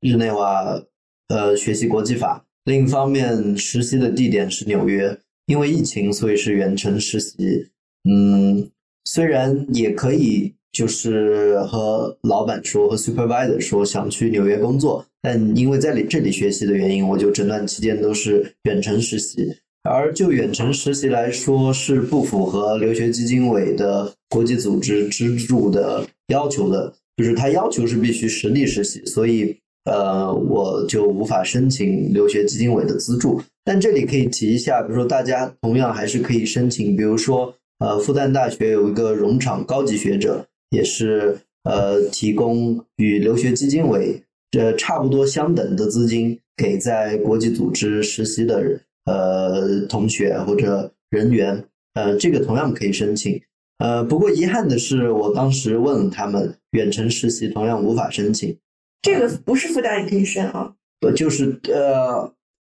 [0.00, 0.80] 日内瓦
[1.28, 7.68] 呃学习国际法；另一方面，实习的地点是纽约，因为疫情，所以是远程实习。
[8.08, 8.70] 嗯，
[9.04, 19.48] 虽然也可以就是和老板说，和 supervisor 说想去纽约工作，但因为在里这里学习的原因，我就整段期间都是远程实习。
[19.84, 33.42] 而就远程实习来说，是不符合留学基金委的国际组织资助的要求的，就是它要求是必须实地实习，所以呃，我就无法申请留学基金委的资助。
[33.64, 48.80] 但这里可以提一下，比如说大家同样还是可以申请，比如说呃，复旦大学有一个荣场高级学者，也是呃提供与留学基金委这差不多相等的资金给在国际组织实习的人。
[49.06, 53.42] 呃，同学或者人员，呃，这个同样可以申请。
[53.78, 58.56] 呃，不过遗憾的是，我当时问了他们，远程实习同样无法申请。
[59.02, 60.72] 这个不是复旦也可以申啊。
[61.00, 62.32] 呃，就是呃，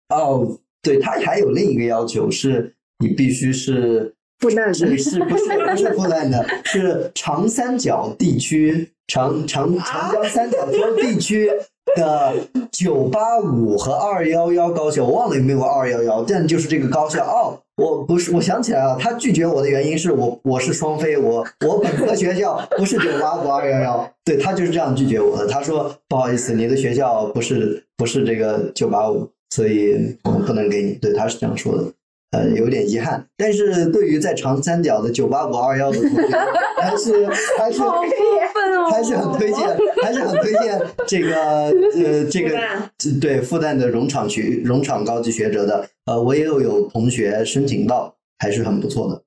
[0.09, 11.51] 哦，对，他还有另一个要求是，你必须是复旦的是是不是不是复旦的，是长三角地区长长长江三角洲地区
[11.95, 12.33] 的
[12.71, 17.59] 九八五和二幺幺高校，我忘了有没有二幺幺，但就是这个高校哦。
[17.75, 25.47] 我不是，我想起来了，他拒绝我的原因是我我是双非，我我本科学校不是九八五二幺幺，对他就是这样拒绝我的。
[25.47, 30.93] 他说不好意思，你的学校不是不是这个九八五，所以我不能给你。
[30.95, 31.85] 对，他是这样说的。
[32.31, 36.37] 呃，有点遗憾，但是对于在长三角的九八五二幺的同学，
[36.77, 37.25] 还是
[37.57, 38.05] 还是好过
[38.53, 38.89] 分哦！
[38.91, 39.67] 还是很推荐，
[40.03, 42.59] 还是很推荐这个呃这个
[42.99, 49.23] 这对复旦的荣场学荣场高级学者的，呃，我也有有同学申请到，还是很不错的。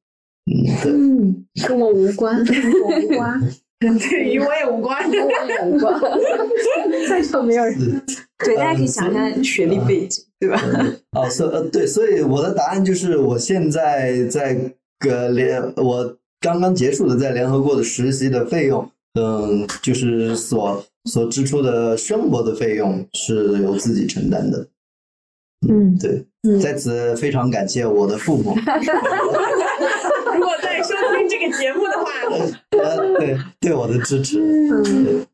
[0.47, 3.41] 嗯，对，嗯，跟我无关，跟我无关，
[3.81, 5.11] 对与我也无关。
[5.11, 6.01] 跟我也无关，
[7.11, 7.77] 在场没有人。
[8.45, 10.61] 对，大家可以想一下学历背景，对吧？
[11.13, 14.57] 哦，所呃对，所以我的答案就是，我现在在
[14.99, 24.67] 个联，我刚刚结束的在联合国的实习的费用，嗯，就是所所支出的生活的费用是由自己承担的。
[25.69, 28.53] 嗯对，嗯在此非常感谢我的父母，
[30.35, 32.11] 如果在收听这个节目的话，
[32.83, 34.41] 呃，对对我的支持。
[34.41, 35.25] 嗯，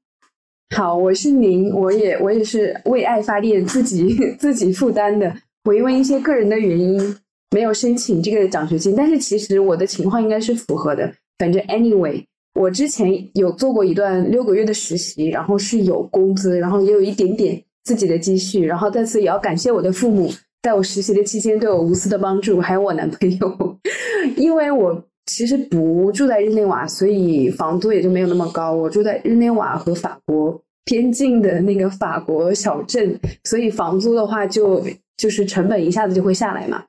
[0.77, 5.35] 好，我是宁，我也我也是为爱发电，自己 自己负担的。
[5.65, 7.17] 我因为一些个人的原因
[7.51, 11.11] 没有申请这个奖学金，但是其实我的情况应该是符合的。
[11.39, 12.23] 反正 anyway，
[12.55, 20.31] 我之前有做过一段六个月的实习，然后是有工资，然后也有一点点自己的积蓄，然后在此也要感谢我的父母，
[20.63, 23.79] 在我实习的期间对我无私的帮助，还有我男朋友，
[24.37, 28.73] 因为我其实不住在日内瓦，所以房租也就没有那么高。
[28.73, 34.83] 我住在日内瓦和法国边境的那个法国小镇，所以房租的话就
[35.19, 36.83] 就是成本一下子就会下来嘛。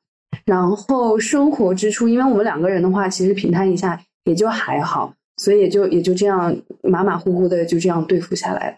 [0.46, 8.78] 然后生活支出，因为我们两个人的话，其实平摊一下也就还好，所以也就也就这样马马虎虎的就这样对付下来了。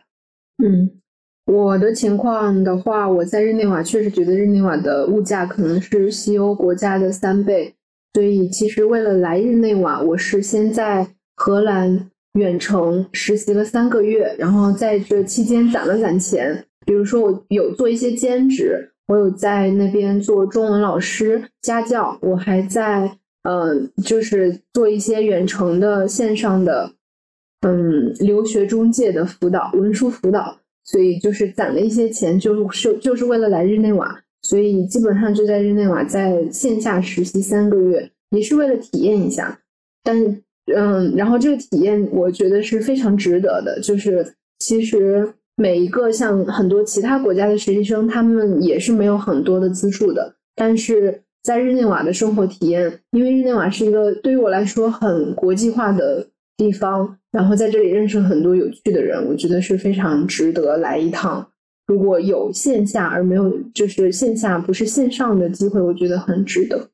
[0.64, 0.90] 嗯，
[1.46, 7.76] 我的情况的话，我在日内瓦确实觉得日内瓦的物价可能是西欧国家的三倍，
[8.14, 26.92] 所以其实为了来日内瓦，我是先在荷兰远程实习了三个月，然后在这期间攒了攒钱，比如说我有做一些兼职，我有在那边做中文老师、家教，我还在呃，就是做一些远程的线上的
[27.62, 39.60] 嗯留学中介的辅导、文书辅导，所以就是攒了一些钱，就是就是为了来日内瓦，所以基本上就在日内瓦在线下实习三个月，也是为了体验一下。
[40.04, 40.42] 但
[40.76, 56.26] 嗯，然后这个体验我觉得是非常值得的，就是其实每一个像很多其他国家的实习生，他们也是没有很多的资助的，但是在日内瓦的生活体验，因为日内瓦是一个对于我来说很国际化的
[56.58, 61.48] 地方，然后在这里认识很多有趣的人，我觉得是非常值得来一趟。
[61.92, 66.90] 如果有线下而没有就是线下不是线上的机会，我觉得很值得。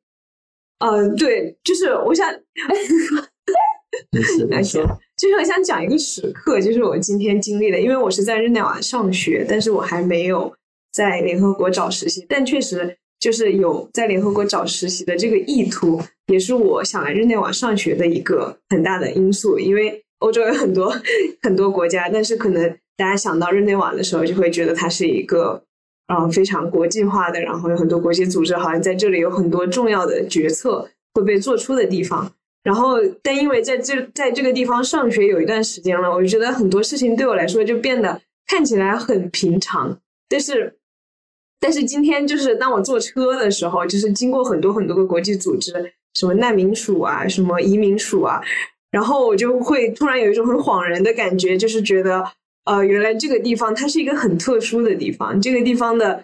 [0.80, 2.28] 嗯，对，就是我想，
[4.12, 4.84] 没事， 你说，
[5.16, 10.52] 就是我想讲一个时刻，就是我今天经历的，因为我是在日内瓦上学，但是我还没有
[10.92, 16.02] 在联合国找实习，但确实就是有在联合国找实习的这个意图，
[16.34, 19.60] 也是我想来日内瓦上学的一个很大的因素。
[19.60, 20.92] 因为欧洲有很多
[21.44, 25.64] 很多国家，但是可能大家想到日内瓦的时候，就会觉得它是一个
[26.08, 32.32] 嗯非常国际化的，然后有很多国际组织，好像在这里有很多重要的决策会被做出的地方。
[32.64, 39.98] 然后，但因为在这在这个地方上学有一段时间了，我就觉得很多事情对我来说就变得看起来很平常。
[40.28, 40.76] 但是，
[41.62, 48.42] 但是今天就是当我坐车的时候，就是经过很多很多个国际组织，什么难民署啊，什么移民署啊，
[48.92, 52.22] 然后我就会突然有一种很恍然的感觉，就是觉得，
[52.68, 56.24] 呃，原来这个地方它是一个很特殊的地方，这个地方的。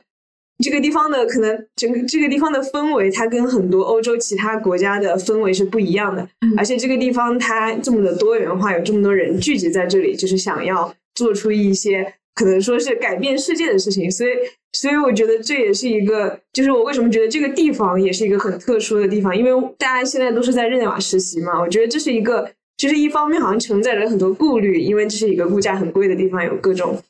[0.64, 6.26] 这个地方的可能整个这个地方的氛围，它跟很多欧洲其他国家的氛围是不一样的。
[6.56, 14.10] 而且这个地方它这么的多元化，有这么多人聚集在这里，就是想要做出一些可能说是改变世界的事情。
[14.10, 14.30] 所以，
[14.74, 21.60] 所以我觉得这也是一个，就是我为什么觉得这个地方也是一个很特殊的地方，因为大家现在都是在日内瓦实习嘛。
[21.60, 27.02] 我觉得这是一个，就是一方面好像承载着很多顾虑，因为这是一个物价很贵的地方，有各种。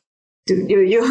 [0.46, 1.02] 对，有有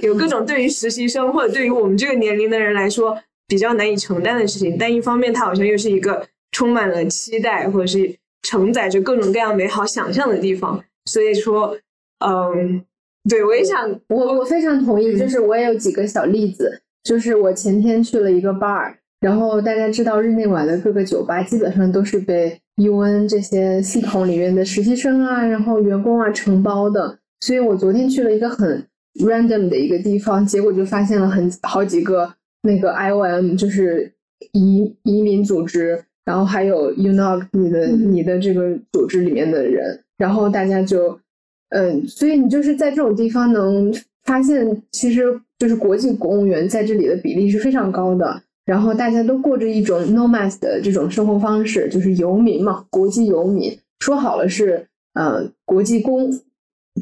[0.00, 3.14] 有各种对于实习生或者对于我们这个年龄的人来说
[3.46, 10.82] 比较难以承担的事情，但一方面它好像又是一个充满了期待或者是承载着各种各样美好想象的地方。
[11.04, 11.76] 所以说，
[12.24, 12.82] 嗯，
[13.28, 27.18] 对我也想，我我非常同意，就是我也有几个小例子，就是我前天去了一个 bar，然后大家知道日内瓦的各个酒吧基本上都是被 UN 这些系统里面的实习生啊，然后员工啊承包的。
[27.40, 28.84] 所以我昨天去了一个很
[29.20, 34.12] random 的一个地方，结果就发现了很好几个那个 IOM，就是
[34.52, 41.18] 移移民组织，然后还有 UNOG 你的你的这个组织里面的人，然后大家就
[41.70, 43.92] 嗯，所以你就是在这种地方能
[44.24, 45.22] 发现，其实
[45.58, 56.30] 就是国际公务员在这里的比例是非常高的，然后大家都过着一种 nomads 的这种生活方式，就是游民嘛，国际游民，说好了是呃国际公。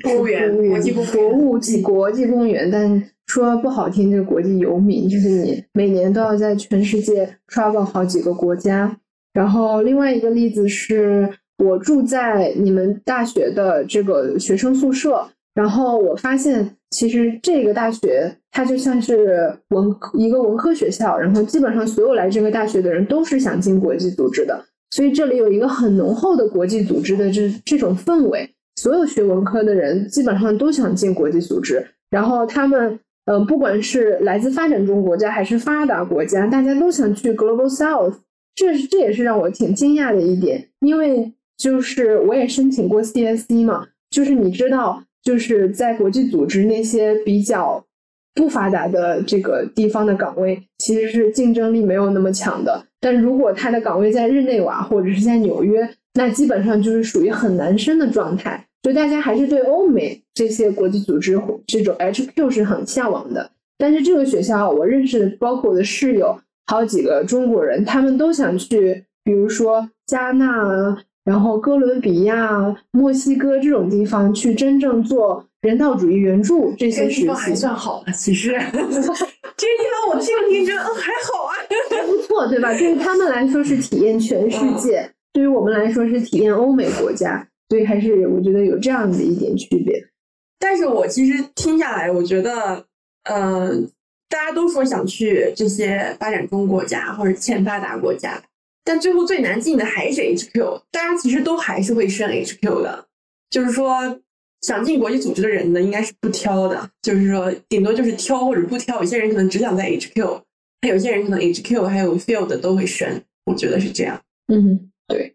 [0.02, 8.96] 公务员，国际国务及国际公务员，但说不好听，就是国际游民，就是你每年都要在全世界 travel 好几个国家。
[9.32, 11.28] 然后另外一个例子是
[11.58, 28.48] 我住在你们大学的这个学生宿舍，然后我发现其实这个大学它就像是文一个文科学校，然后基本上所有来这个大学的人都是想进国际组织的，所以这里有一个很浓厚的国际组织的这这种氛围。
[28.76, 38.14] 所有学文科的人基本上都想进国际组织，然后他们，呃，不管是来自发展中国家还是发达国家，大家都想去 Global South，
[38.54, 47.84] 这这也是让我挺惊讶的一点，因为就是我也申请过 CSC 嘛，就是你知道，就是在国际组织那些比较
[48.38, 58.64] 不发达的这个地方的岗位，其实是竞争力没有那么强的，但如果他的岗位在日内瓦或者是在纽约，那基本上就是属于很难升的状态。
[58.84, 81.54] 所以大家还是对欧美这些国际组织这种 HQ 是很向往的，但是这个学校我认识的，包括我的室友，好几个中国人，他们都想去，比如说加纳，然后哥伦比亚、墨西哥这种地方去真正做人道主义援助这些地方还算好的，其实 这个地方我听了听，觉得嗯还好啊，
[81.90, 82.72] 还不错，对吧？
[82.78, 87.46] 对于他们来说是体验全世界，对于我们来说是体验欧美国家。
[87.70, 90.02] 所以还是我觉得有这样的一点区别，
[90.58, 92.82] 但是我其实听下来，我觉得，
[93.24, 93.90] 嗯，
[94.26, 98.42] 大家都说想去这些发展中国家或者欠发达国家，
[98.82, 103.04] 但最后最难进的还是 HQ，大家其实都还是会选 HQ 的。
[103.50, 104.18] 就是说，
[104.62, 108.98] 想进国际组织的人呢，应该是不挑的，就是说，顶多就是挑或者不挑。
[109.00, 110.42] 有些人可能只想在 HQ，
[110.82, 114.20] 那有些人可能 HQ 还有 Field 都会选，我觉得是这样。
[114.52, 115.34] 嗯，对。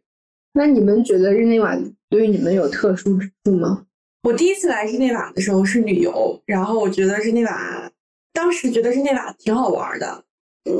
[0.54, 1.78] 那你们觉得日内瓦？
[2.10, 3.86] 对于你们有特殊之处吗？
[4.22, 7.92] 我第一次来日内瓦的时候是旅游，然后我觉得日内瓦，
[8.34, 10.24] 当时觉得日内瓦挺好玩的，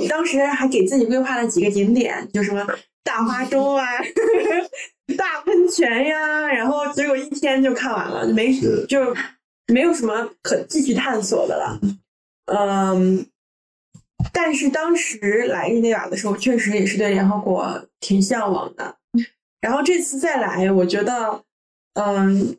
[0.08, 2.66] 当时还给自己规划了几个景点，就什么
[3.04, 3.86] 大花粥啊、
[5.18, 8.54] 大喷泉呀，然后结果一天就看完了，没
[8.88, 9.16] 就
[9.68, 11.80] 没有什么可继续探索的了。
[12.46, 13.26] 嗯，
[14.32, 18.98] 但是当时来日内瓦的时候，确实也是对联合国挺向往的。
[19.62, 21.44] 然后这次再来，我觉得，
[21.94, 22.58] 嗯，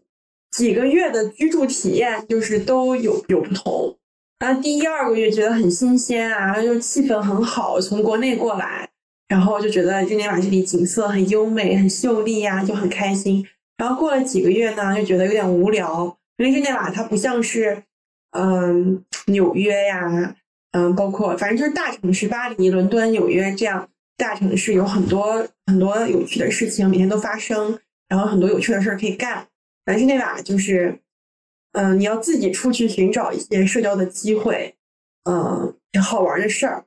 [0.50, 3.98] 几个月的居住体验就是都有有不同。
[4.38, 8.88] 然后第一二个月觉得很新鲜啊，又气氛很好，从国内过来，
[9.28, 13.46] 然后就觉得日内瓦这里景色很优美、很秀丽呀，就很开心。
[13.76, 17.82] 然后过了几个月呢，就觉得有点无聊，因为日内瓦它不像是，
[18.32, 20.36] 嗯，纽约呀，
[20.72, 29.48] 嗯，包括反正就是大城市，巴黎、伦敦、纽约这样大城市有很多很多有趣的事情，每天都发生，然后很多有趣的事儿可以干。
[29.84, 31.00] 但是那瓦就是，
[31.72, 34.74] 嗯，你要自己出去寻找一些社交的机会，
[35.24, 36.84] 嗯，好玩的事儿，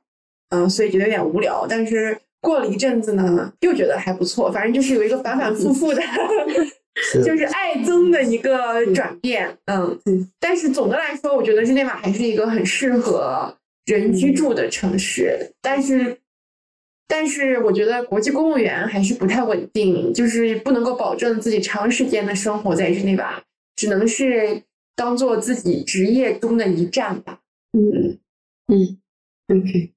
[0.48, 1.66] 嗯，所以觉得有点无聊。
[1.68, 6.02] 但是过了一阵子呢，又觉得还不错，反正就是有一个反反复复的，
[6.96, 10.30] 是 就是爱憎的一个转变，嗯嗯。
[10.38, 16.18] 但是总的来说，我觉得日内瓦还是一个很适合人居住的城市，但是。
[17.10, 23.42] 但是我觉得国际公务员还是不太稳定，就是不能够保证自己长时间的生活在日内瓦，
[23.76, 24.62] 只能是
[24.94, 27.40] 当做自己职业中的一站吧。
[27.72, 28.18] 嗯
[28.66, 28.98] 嗯
[29.48, 29.90] ，OK。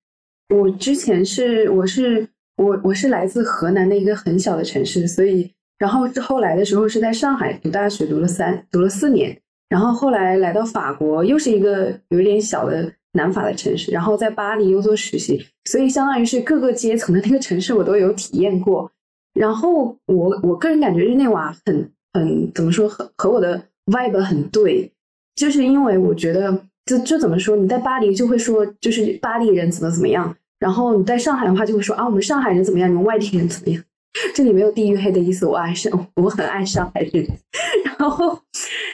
[0.51, 2.27] 我之前是我是
[2.57, 5.49] 我我是来自河南的一个很小的城市，所以
[5.79, 9.39] 然后后来的时候是在上海读大学，读了三读了四年，
[9.69, 18.91] 然后后来来到法国，又是一个有一点小的南法的城市，然后在巴黎又做实习，所以相当于是各个阶层的那个城市我都有体验过。
[19.33, 24.91] 然后我我个人感觉日内瓦很很怎么说和和我的 vibe 很对，
[25.33, 27.55] 就是因为我觉得这这怎么说？
[27.55, 33.83] 你在巴黎就会说就是巴黎人怎么怎么样，然后你在上海的话就会说啊我们上海人怎么样，你们外地人怎么样？
[34.33, 37.25] 这里没有地域黑的意思，我爱上我很爱上海人。
[37.97, 38.39] 然后，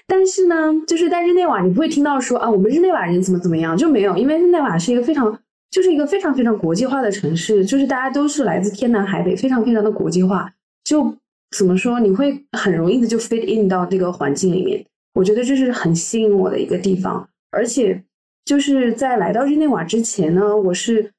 [0.07, 5.37] 但是呢，就是在日内瓦你不会听到说啊我们日内瓦人怎么怎么样，就没有，因为日内瓦是一个非常
[5.69, 10.51] 就是一个非常非常国际化的城市，就是大家都是来自天南海北，非常非常的国际化。
[10.83, 11.13] 就
[11.57, 14.85] 怎么说，你会很容易的就 fit in 到这个环境里面。
[15.15, 18.03] 我觉得这是很吸引我的一个地方，而且
[18.45, 21.11] 就是在来到日内瓦之前呢，我是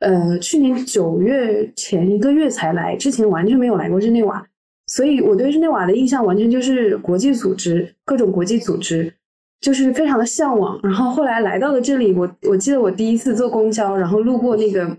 [0.00, 4.46] 呃去年九月前一个月才来，之前完全没有来过日内瓦，
[4.86, 9.12] 所以我对日内瓦的印象完全就是国际组织，各种国际组织，
[9.60, 10.78] 就是非常的向往。
[10.82, 14.96] 然后后来来到了这里，我我记得我第一次坐公交，然后路过那个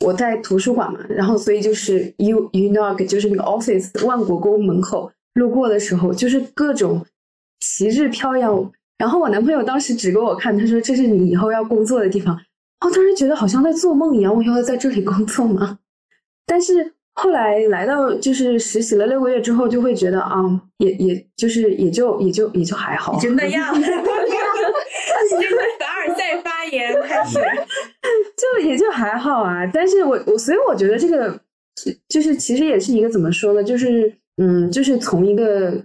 [0.00, 7.04] 我在图书馆嘛，然后所以就是 U UNOG 就是那个 office 万国宫门口路过的时候，就是各种
[7.60, 8.72] 旗帜飘扬。
[8.96, 12.38] 然后我男朋友当时指给我看，他说这是你以后要工作的地方。
[12.84, 15.78] 我当时觉得好像在做梦一样，我要在这里工作吗？
[16.46, 20.42] 但是后来来到就是实习了六个月之后，就会觉得啊，
[20.78, 23.74] 也也就是也就也就也就还好，就那样。
[23.74, 23.88] 因为
[25.78, 27.38] 凡尔赛发言开始，
[28.36, 29.66] 就也就还好啊。
[29.72, 31.38] 但是我我所以我觉得这个
[32.08, 33.62] 就是其实也是一个怎么说呢？
[33.62, 35.84] 就是嗯，就是从一个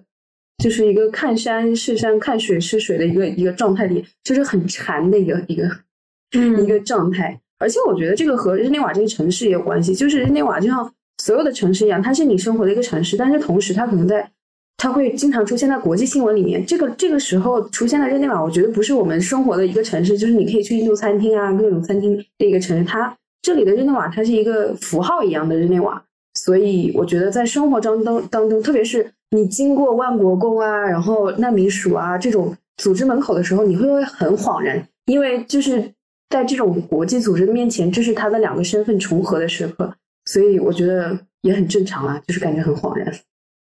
[0.64, 5.80] 就是一个看山是山看水是水的一个一个状态里，就是很馋的一个一个嗯
[6.42, 7.40] 一个状态。
[7.58, 10.92] 而且我觉得这个和日内瓦这个城市也有关系，就是日内瓦就像
[11.24, 14.30] 所有的城市一样，它是你生活的一个城市，但是同时它可能在
[14.78, 16.66] 它会经常出现在国际新闻里面。
[16.66, 22.84] 这个这个时候出现的日内瓦，我觉得不是我们生活的一个城市，就是你可以去印度餐厅啊，各种餐厅的一个城市。
[22.84, 35.92] 它这里的日内瓦，它是一个符号一样的日内瓦，所以我觉得在生活当当当中，特别是你经过万国宫啊，然后难民署啊这种组织门口的时候，你会不会很恍然，因为就是
[36.30, 39.94] 在这种国际组织的面前，这是他的两个身份重合的时刻，
[40.26, 43.14] 所以我觉得也很正常啊，就是感觉很恍然。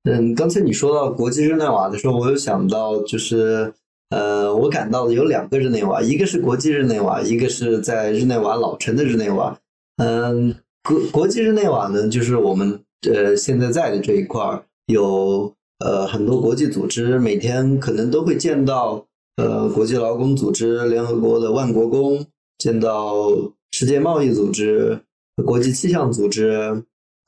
[0.04, 3.72] 嗯，刚才你说到国际日内瓦的时候，我有想到，就是
[4.11, 9.59] 呃，我感到的有两个日内瓦，一个是国际日内瓦，一个是在日内瓦老城的日内瓦。
[9.96, 10.54] 嗯，
[10.88, 12.80] 国国际日内瓦呢，就是我们
[13.11, 19.04] 呃现在在的这一块儿有呃很多国际组织，每天可能都会见到
[19.36, 22.24] 呃国际劳工组织、联合国的万国宫，
[22.59, 23.28] 见到
[23.72, 25.00] 世界贸易组织、
[25.44, 26.84] 国际气象组织。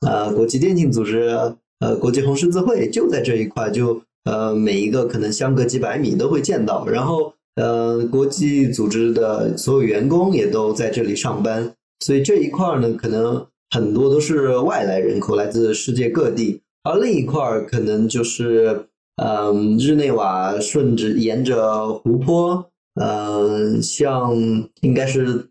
[0.07, 1.27] 呃，国际电竞组织，
[1.81, 18.85] 呃，国际红十字会就在这一块，就呃每一个可能相隔几百米都会见到，然后呃国际组织的所有员工也都在这里上班，所以这一块呢，可能很多都是外来人口，来自世界各地，而另一块可能就是
[19.21, 24.35] 嗯、日内瓦顺着沿着湖泊，嗯、向
[24.81, 25.49] 应该是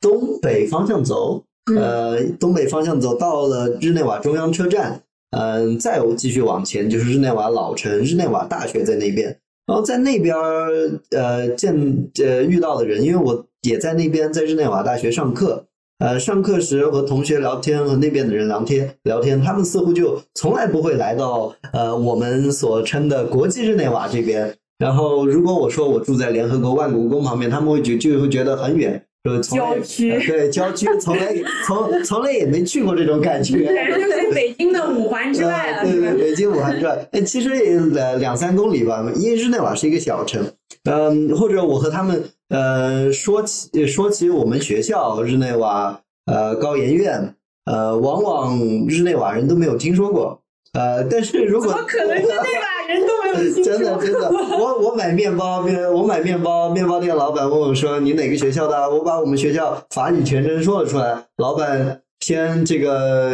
[0.00, 1.44] 东北方向走。
[1.76, 5.02] 呃，东北方向走到了日内瓦中央车站，
[5.32, 9.38] 嗯、再继续往前就是日内瓦老城，日内瓦大学在那边。
[9.66, 10.70] 然后在那边儿，
[11.10, 15.66] 呃，见呃遇到的人，因为我也在那边，在日内瓦大学上课，
[15.98, 24.56] 呃，上课时和同学聊天，和那边的人聊天聊天，他们似乎就从来不会来到呃我们所称的国际日内瓦这边。
[24.78, 31.34] 然后，如果我说我住在联合国万国宫旁边，他们会觉就会觉得很远，说从郊区呃对郊区，从来
[31.66, 33.64] 从从来也没去过这种感觉。
[33.74, 40.44] 感觉就是北京的五环之外了，呃对对，北京五环之外，哎，其实也呃两三公里吧，因为日内瓦是一个小城，
[40.84, 48.56] 嗯，或者我和他们呃说起说起我们学校日内瓦呃高研院，呃，往往
[48.88, 50.40] 日内瓦人都没有听说过。
[50.74, 58.88] 呃，但是如果怎么可能日内瓦人都没有 真的真的，我我买面包面我买面包，面包店老板问我说你哪个学校的？
[58.90, 63.32] 我把我们学校法语全称说了出来，老板先这个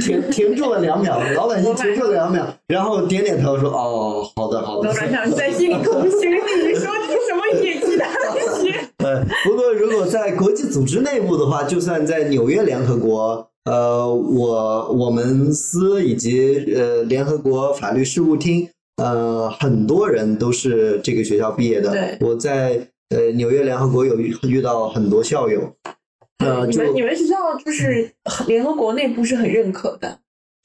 [0.00, 4.94] 停停住了两秒，老板先停住了两秒，然后点点头说哦，好的好的老。
[4.94, 8.06] 板想在心里空虚，你说你什么野鸡大
[8.60, 8.72] 学？
[9.04, 21.90] 呃，不过如果在国际组织内部的话，就算在纽约联合国，呃，我我们司以及呃联合国法律事务厅，呃，很多人都是这个学校毕业的。
[21.90, 22.16] 对。
[22.20, 25.74] 我在呃纽约联合国有遇遇到很多校友，
[26.38, 28.08] 呃，就你们你们学校就是
[28.46, 30.20] 联合国内部是很认可的，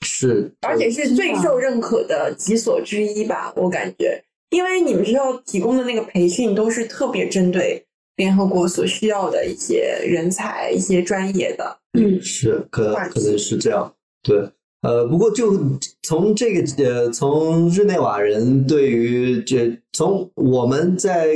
[0.06, 7.84] 是而且是最受认可的几所之一吧，我感觉，因为你们学校提供的那个培训都是特别针对
[8.22, 11.78] 联合国所需要的一些人才、一些专业的。
[12.00, 13.94] 嗯是可可能是这样，
[14.24, 14.48] 对，
[14.82, 15.60] 呃，不过就
[16.02, 21.28] 从这个呃，从日内瓦人对于这从我们在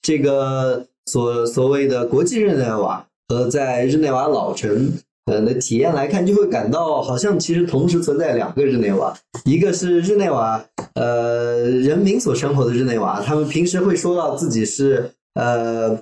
[0.00, 4.92] 这个所所谓的国际日内瓦和在日内瓦老城
[5.26, 9.12] 呃的体验来看，就会感到好像其实同时存在两个日内瓦，
[9.44, 10.64] 一个是日内瓦
[10.94, 15.98] 呃人民所生活的日内瓦，他们平时会说到自己是呃。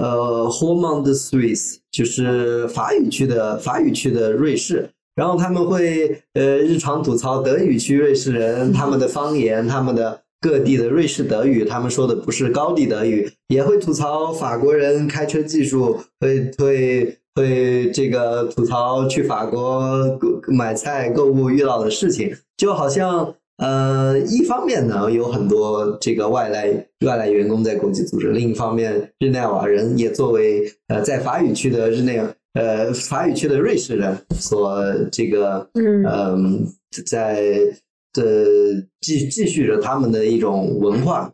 [0.00, 23.34] 呃 h o m e on the Swiss，就是法语区的法语区的瑞士，然后他们会呃日常吐槽德语区瑞士人他们的方言，他们的各地的瑞士德语，他们说的不是高地德语，也会吐槽法国人开车技术，会会会这个吐槽去法国购买菜购物遇到的事情，就好像。
[23.60, 32.18] 呃，一方面呢，有很多这个外来外来员工在国际组织；另一方面，日内瓦人也作为呃在法语区的日内
[32.54, 34.82] 呃法语区的瑞士人所
[35.12, 36.66] 这个嗯嗯、
[37.06, 37.44] 在
[38.14, 38.46] 的
[39.02, 41.30] 继继续着他们的一种文化。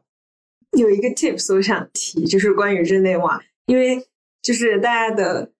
[0.76, 4.04] 有一个 tips 我想提，就是关于日内瓦，因为
[4.42, 5.52] 就是大家的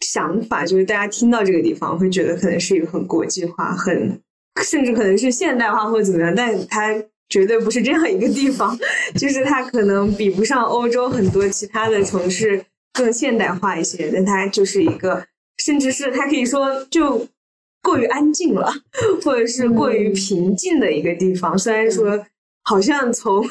[0.00, 4.20] 想法，就是大家听到这个地方会觉得可能是一个很国际化、很
[4.62, 6.94] 甚至可能是现代化或者怎么样，但它
[7.28, 8.78] 绝对不是这样一个地方，
[9.16, 15.24] 就是它可能比不上欧洲很多其他的城市更现代化一些，但它就是一个，
[15.56, 17.26] 甚至是它可以说就
[17.82, 18.70] 过于安静了，
[19.24, 21.58] 或者是过于平静的一个地方。
[21.58, 22.26] 虽然说
[22.64, 23.42] 好像从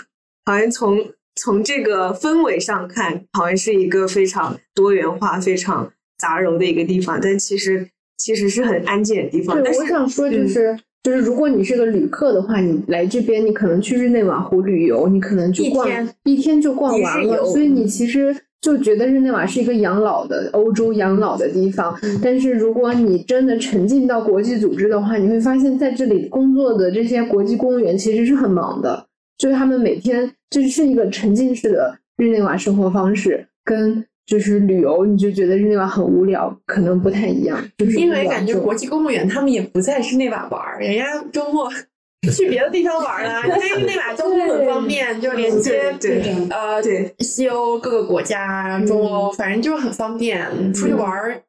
[0.45, 9.55] 好像从从这个氛围上看，好像是一个非常多元化、非常杂糅的一个地方，但其实其实是很安静的地方。
[9.55, 10.79] 但对，是我想说就嗯是。
[11.03, 15.87] 就是如果你是个旅客的话，你来这边，你可能去日内瓦湖旅游，你可能就逛
[16.23, 21.99] 一天就逛完了，所以你其实就觉得日内瓦是一个养老的欧洲养老的地方。
[22.21, 29.07] 但是如果你真的沉浸到国际组织的话，你会发现在这里工作的这些国际公务员其实是很忙的，
[29.39, 37.61] 就是他们每天就是是一个沉浸式的日内瓦生活方式，跟就是旅游你就觉得日内瓦很无聊，可能不太一样。
[37.77, 41.69] 就是因为感觉国际公务员他们也不在日内瓦玩儿，人家周末
[42.31, 51.41] 去别的地方玩儿了，因为日内瓦交通很方便，就连接对对呃对西欧各个国家、中欧，反正就是很方便，出去玩儿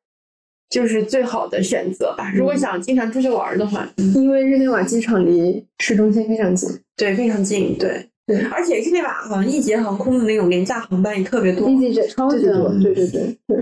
[0.69, 2.33] 就是最好的选择吧。
[2.35, 8.09] 如果想经常出去玩的话，因为日内瓦机场离市中心非常近，对，非常近，对。
[8.35, 13.59] 对而且日内瓦好像一节航空的那种廉价航班也特别多，经济这超级多，对对对对。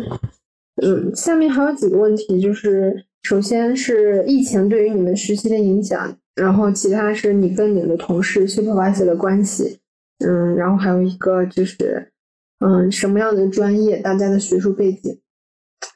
[0.83, 9.79] 嗯，下面还有几个问题，就是首先是疫情对于你们实习的影响，然后其他是你跟你的同事 supervisor 的关系，
[10.25, 12.11] 嗯，然后还有一个就是，
[12.61, 15.19] 嗯，什么样的专业，大家的学术背景，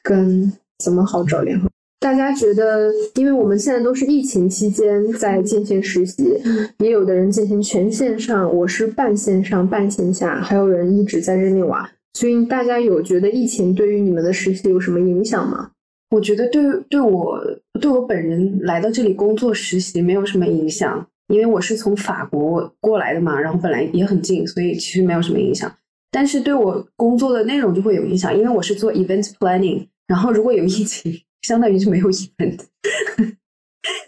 [0.03, 1.67] 跟怎么好找联合。
[2.05, 6.39] 大家觉得，因为我们现在都是疫情期间在进行实习，
[6.77, 11.89] 也有的人进行全线上，我是半线上半线下，还有人一直在日内瓦。
[12.13, 15.71] 所以大家有觉得疫情对于你们的实习有什么影响吗？
[16.11, 17.41] 我觉得对对我
[17.81, 25.73] 对我本人来到这里工作实习没有什么影响，因为我是从法国过来的嘛，然后本来也很近，所以其实没有什么影响。
[26.11, 31.11] 但是对我工作的内容就会有影响，因为我是做 event planning，然后如果有疫情，
[31.45, 32.59] 相当于是没有 event。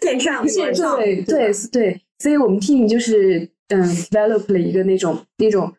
[0.02, 5.72] 线上线上对对对，所以我们 team 就是嗯 develop 了一个那种那种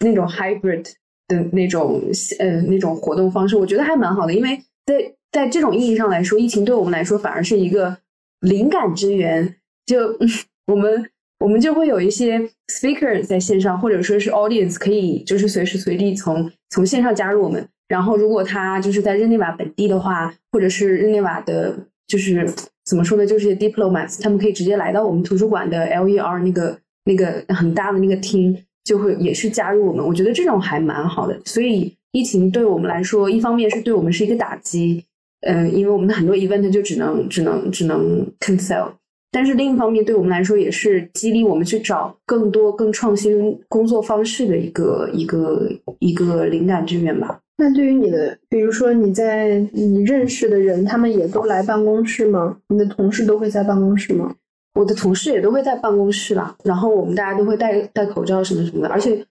[0.00, 0.84] 那种 hybrid
[1.28, 2.02] 的那种
[2.38, 7.96] 呃那种活动方式，我觉得还蛮好的，因为在在这种意义上来说，疫情对我们来说反而是一个
[8.40, 9.56] 灵感之源。
[9.86, 10.18] 就
[10.66, 12.38] 我们我们就会有一些
[12.70, 17.66] speaker 在线上，或者说是 audience 可以就是随时随地从从线上加入我们。
[17.88, 21.74] 然后如果他就是在日内瓦本地的话，或者是日内瓦的，
[22.06, 22.48] 就是
[22.84, 30.06] 怎么说呢，就是 diplomats，他们可以直接来到我们图书馆的 LER 那个那个很大的那个厅，就会也是加入我们。
[30.06, 31.40] 我觉得这种还蛮好的。
[31.44, 35.04] 所以疫情对我们来说，一方面是对我们是一个打击，
[35.40, 38.92] 嗯，因为我们的很多 event 就只能只能只能 cancel。
[39.30, 47.38] 但是另一方面，对我们来说也是激励我们去找更多更创新工作方式的一个一个一个灵感之源吧。
[47.56, 52.56] 那对于你的，比如说你在你认识的人，他们也都来办公室吗？
[52.68, 54.34] 你的同事都会在办公室吗？
[54.74, 59.24] 我的同事也都会在办公室啦，然后我们大家都会戴戴口罩什么什么的，而且。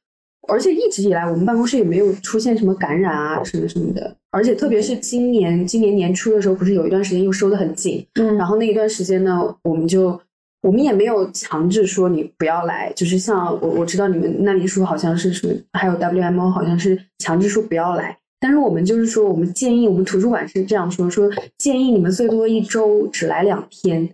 [0.47, 4.15] 而且一直以来，我们办公室也没有出现什么感染啊，什么什么的。
[4.31, 10.19] 而且特别是今年，今年年初的时候，不是有一段时间又收的很紧，嗯，然后那一段时间呢，我们就
[10.61, 24.07] 我们也没有强制说你不要来，就是像我我知道你们那里说好像是什么，还有 WMO 好像是强制说不要来，但是我们就是说，我们建议我们图书馆是这样说，说建议你们最多一周只来两天，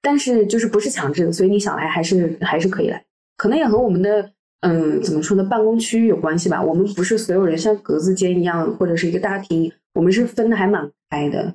[0.00, 3.02] 但是就是不是强制的，所以你想来还是还是可以来，
[3.36, 4.30] 可能也和我们的。
[4.66, 5.44] 嗯，怎么说呢？
[5.44, 6.62] 办公区域有关系吧。
[6.62, 11.54] 我们不是所有人像格子间一样，或者是一个大厅，我们是分的还蛮开的。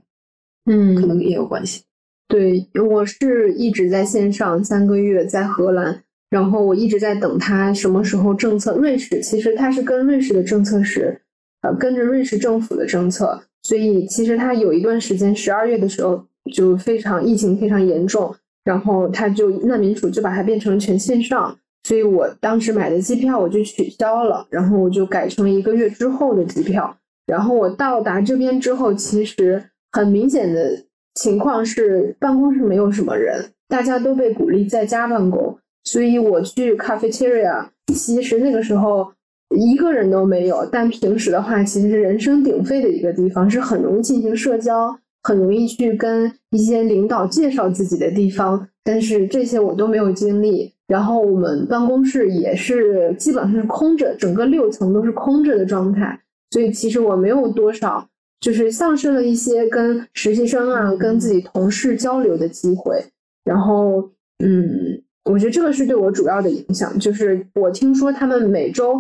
[0.70, 1.82] 嗯，可能也有关系。
[2.28, 8.76] 对，我是一直在线上三个月，在荷兰，然后我一直在等他什么时候政策。
[8.76, 11.20] 瑞士其实它是跟瑞士的政策是，
[11.64, 21.58] 呃，跟着瑞士政府的政策，所以其实它有一段时间十二月的时候就非常疫情非常严重，然后他就难民署就把它变成全线上。
[21.84, 26.96] 所以我当时买的机票我就取消了，然后我就改成一个月之后的机票。
[27.26, 35.58] 然后我到达这边之后，其实很明显的情况是办公室没有什么人，大家都被鼓励在家办公。
[35.84, 39.12] 所以我去 cafeteria，其实那个时候
[39.56, 40.68] 一个人都没有。
[40.72, 48.68] 但平时的话，其实是人声鼎沸的一个地方，是很容易进行社交，很容易去跟一些领导介绍自己的地方。
[48.84, 50.74] 但是这些我都没有经历。
[50.90, 56.20] 然后我们办公室也是基本上是空着，整个六层都是空着的状态，
[56.50, 58.10] 所以其实我没有多少，
[58.42, 63.06] 就是丧失了一些跟实习生啊、跟自己同事交流的机会。
[63.46, 64.10] 然后，
[64.44, 69.00] 嗯，我觉得这个是对我主要的影响，就是我听说他们每周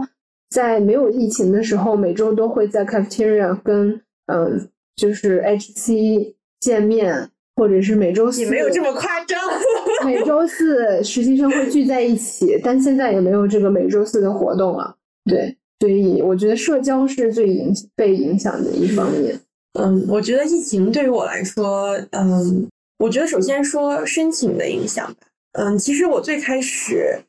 [0.51, 7.31] 在没有疫情的时候，每周都会在 cafeteria 跟嗯，就是 HC 见面。
[7.55, 9.37] 或者是每周四也没有这么夸张。
[10.09, 14.95] 每周四实习生会聚在一起，但现在也没有这个每周四的活动了。
[15.29, 19.39] 对，所以我觉得社交是最影被影响的一方面。
[19.79, 25.27] 嗯，我觉得疫情对于我来说，嗯，我觉得首先说申请的影响吧。
[25.53, 27.21] 嗯，其实我最开始，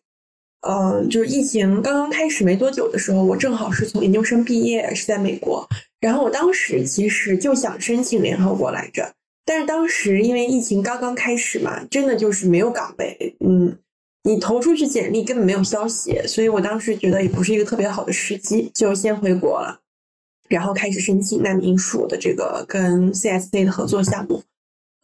[0.66, 5.68] 嗯，就是疫情刚刚开始没多久的时候，我正好是从研究生毕业，是在美国，
[6.00, 9.12] 然后我当时其实就想申请联合国来着。
[9.44, 13.76] 但是当时因为疫情刚刚开始嘛，真的就是没有岗位，嗯，
[14.22, 19.80] 你投出去简历根本没有消息，所以我当时觉得也不是一个特别好的时机，就先回国了，
[20.48, 24.42] 然后开始申请难民署的这个跟 CSC 的合作项目。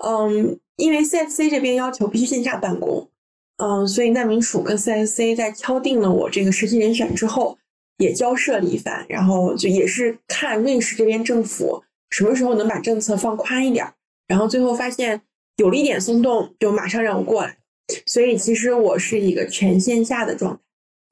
[0.05, 3.09] 嗯，因为 CSC 这边要求必须线下办公，
[3.57, 7.59] 嗯，所以难民署跟 CSC 在敲定了我这个实习人选之后，
[7.97, 13.91] 也交涉了一番，然后就也是看瑞士这边政府什么时候能把政策放宽一点。
[14.28, 15.20] 然后最后发现
[15.56, 17.58] 有了一点松动，就马上让我过来。
[18.04, 20.60] 所以其实我是一个全线下的状态，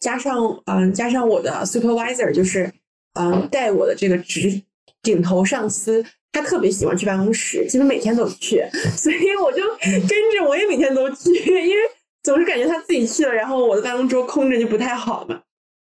[0.00, 2.72] 加上嗯，加上我的 supervisor 就是
[3.14, 4.60] 嗯带我的这个直
[5.00, 8.64] 顶头上司，他特别喜欢去办公室，基本每天都去，
[8.98, 11.82] 所以我就跟着我也每天都去， 因为
[12.24, 15.40] 总是感觉他自己去了，然后我的办公桌空着就不太好嘛。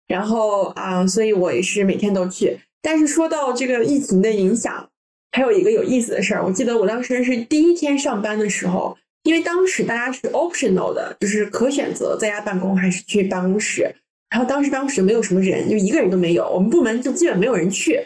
[0.08, 2.58] 然后啊，所以我也是每天都去。
[2.82, 4.90] 但是说到这个疫情的影响。
[5.38, 13.84] 还有一个有意思的事儿，我记得我当时是第一天上班的时候，因为当时大家是 optional 的，就是可选择在家办公还是去办公室。
[14.32, 18.02] 然后当时办公室没有什么人，就一个人都没有，我们部门就基本没有人去。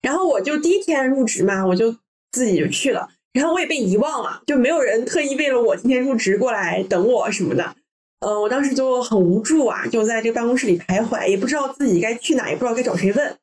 [0.00, 1.94] 然后我就第一天入职嘛，我就
[2.32, 3.06] 自己就去了。
[3.34, 7.76] 然后我也被遗忘了，就没有人特意为了我今天入职过来等我什么的。
[8.20, 13.36] 嗯，我当时就很无助啊，就在这个办公室里徘徊，也不知道自己该去哪，也不知道该找谁问，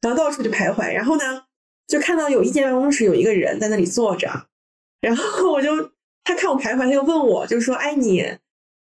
[0.00, 0.90] 然后到处就徘徊。
[0.90, 1.42] 然后呢？
[1.88, 4.30] 就看到有一间办公室有一个人在那里坐着，
[5.00, 5.90] 然后我就
[6.22, 8.22] 他看我徘徊，他就问我，就说：“哎，你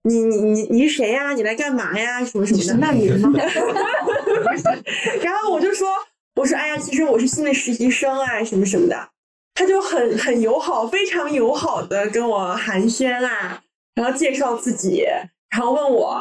[0.04, 1.34] 你你你你是谁呀？
[1.34, 2.24] 你来干嘛呀？
[2.24, 3.32] 什么什么的？”难民吗？
[5.24, 5.88] 然后我就说
[6.36, 9.10] ：“我说，哎呀，其实我是新的实习生啊，什么什么的。”
[9.56, 13.62] 他就很很友好，非常友好的跟我寒暄啊，
[13.94, 15.06] 然后介绍自己，
[15.50, 16.18] 然后问我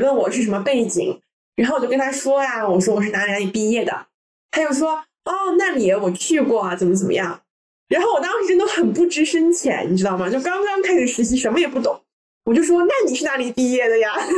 [0.00, 1.20] 问我是什么背景，
[1.56, 4.06] 然后我就跟他说呀，我说我是哪里哪里毕业的，
[4.50, 7.40] 他就说哦那里我去过啊，怎么怎么样。
[7.88, 10.30] 然后我当时真的很不知深浅，你知道吗？
[10.30, 12.00] 就刚刚开始实习，什么也不懂，
[12.44, 14.12] 我就说那你是哪里毕业的呀？
[14.16, 14.28] 但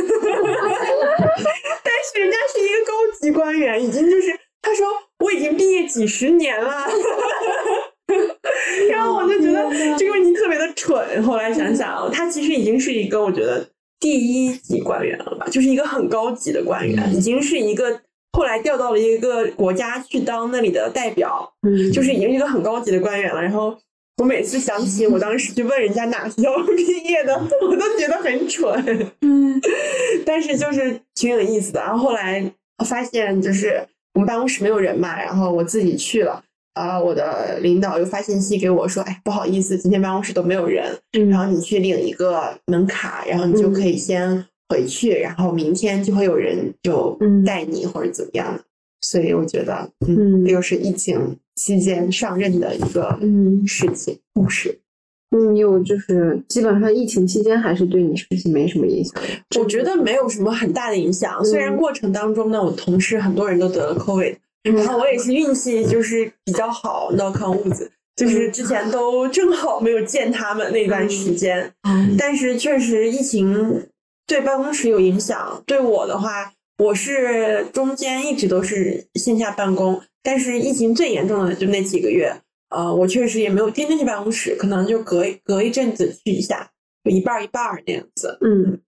[2.03, 4.87] 是人家是一个高级官员，已经就是他说
[5.19, 6.87] 我已经毕业几十年了。
[8.89, 9.63] 然后我就觉得
[9.97, 11.23] 这个问题特别的蠢。
[11.23, 13.65] 后来想想，他其实已经是一个我觉得
[13.99, 14.11] 第
[14.45, 18.01] 一级官员了吧，就是一个很高级的官员，已经是一个
[18.37, 23.41] 后来调到了一个国家去当那里的代表，嗯，就是已经是一个很高级的官员了。
[23.41, 23.77] 然后
[24.17, 29.11] 我每次想起我当时去问人家哪学校毕业的， 我都觉得很蠢。
[29.21, 29.61] 嗯，
[30.25, 31.79] 但是就是挺有意思的。
[31.79, 32.51] 然后后来
[32.85, 36.43] 发现就是我们办公室没有人嘛，然后我自己去了。
[36.73, 40.91] 啊，我的领导又发信息给我说，哎，不好意思，今天办公室都没有人，
[41.29, 47.15] 然后你去领一个门卡，然后你就可以先回去，然后明天就会有人就
[47.45, 48.63] 带你或者怎么样的。
[49.01, 54.79] 所以我觉得，嗯，又是疫情期间上任的一个嗯事情故事。
[55.35, 59.13] 嗯，有就是基本上疫情期间还是对你实习没什么影响。
[59.59, 64.37] 我觉得没有什么很大的影响，虽然过程当中呢，我同事很多人都得了 COVID。
[64.63, 71.69] 然后我也是运气就是比较好，knock on wood，就是之前都正好没有见他们那段时间。
[72.17, 73.83] 但是确实疫情
[74.25, 82.33] 对办公室有影响，对我的话，我是中间一直都是线下办公，但是疫情最严重的就那几个月，
[82.69, 86.71] 呃，我确实也没有天天去办公室，可能就隔隔一阵子去一下，
[87.03, 88.37] 就一半一半那样子。
[88.41, 88.79] 嗯。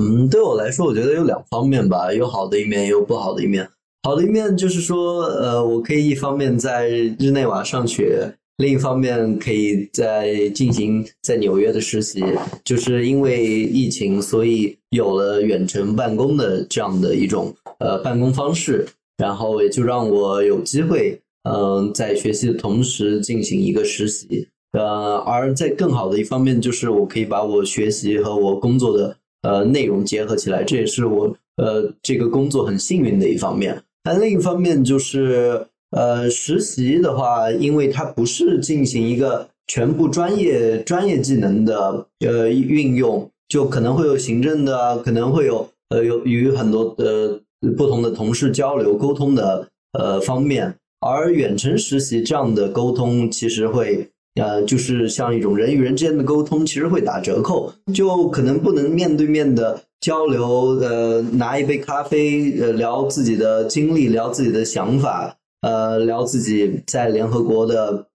[0.00, 3.68] 嗯，对我来说，我觉得有两方面吧，有好的一面，也有不好的一面。
[4.02, 12.22] 好的一面就是说，呃，我可以一方面在日内瓦上学，另一方面可以在进行在纽约的实习。
[12.64, 18.86] 就是因为疫情，所以有了远程办公的这样的一种呃办公方式，
[19.16, 24.46] 然后也就让我有机会，嗯，在学习的同时进行一个实习。
[24.78, 33.82] 呃，而在更好的一方面，就是我可以把我学习和我工作的呃内容结合起来，这也是我呃这个工作很幸运的一方面。
[34.04, 47.40] 但另一方面就是，呃，实习的话，因为它不是进行一个全部专业专业技能的呃运用，就可能会有行政的，可能会有呃有与很多呃
[47.76, 54.08] 不同的同事交流沟通的呃方面，而远程实习这样的沟通其实会
[54.40, 59.80] 呃就是像一种人与人之间的沟通，其实会打折扣，就可能不能面对面的。
[60.02, 68.06] 交流，呃，拿一杯咖啡，呃，聊自己的经历，聊自己的想法，呃，聊自己在联合国的，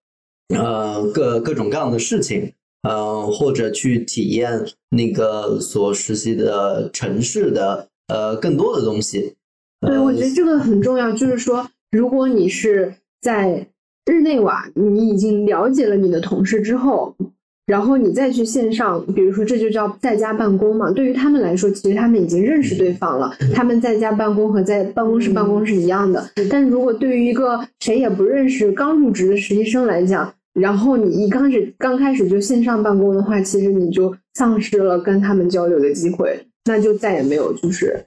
[0.56, 9.36] 呃，各各种各样的事情，呃，或者去体验那个所实习的城市的，呃，更多的东西。
[9.82, 13.68] 对，我觉得这个很重要，就是说，如果你是在
[14.06, 17.16] 日内瓦，你已经了解了你的同事之后。
[17.68, 20.90] 然后你再去线上，比如说这就叫在家办公嘛。
[20.90, 23.30] 对于他们来说，其实他们已经认识对方了。
[23.54, 26.26] 他们在家办公和在办公室办公是一样的。
[26.50, 38.02] 但如果对于一个谁也不认识、刚入职的实习生来讲，然后你一开始刚开始就线上办公的话，其实你就丧失了跟他们交流的机会，那就再也没有就是。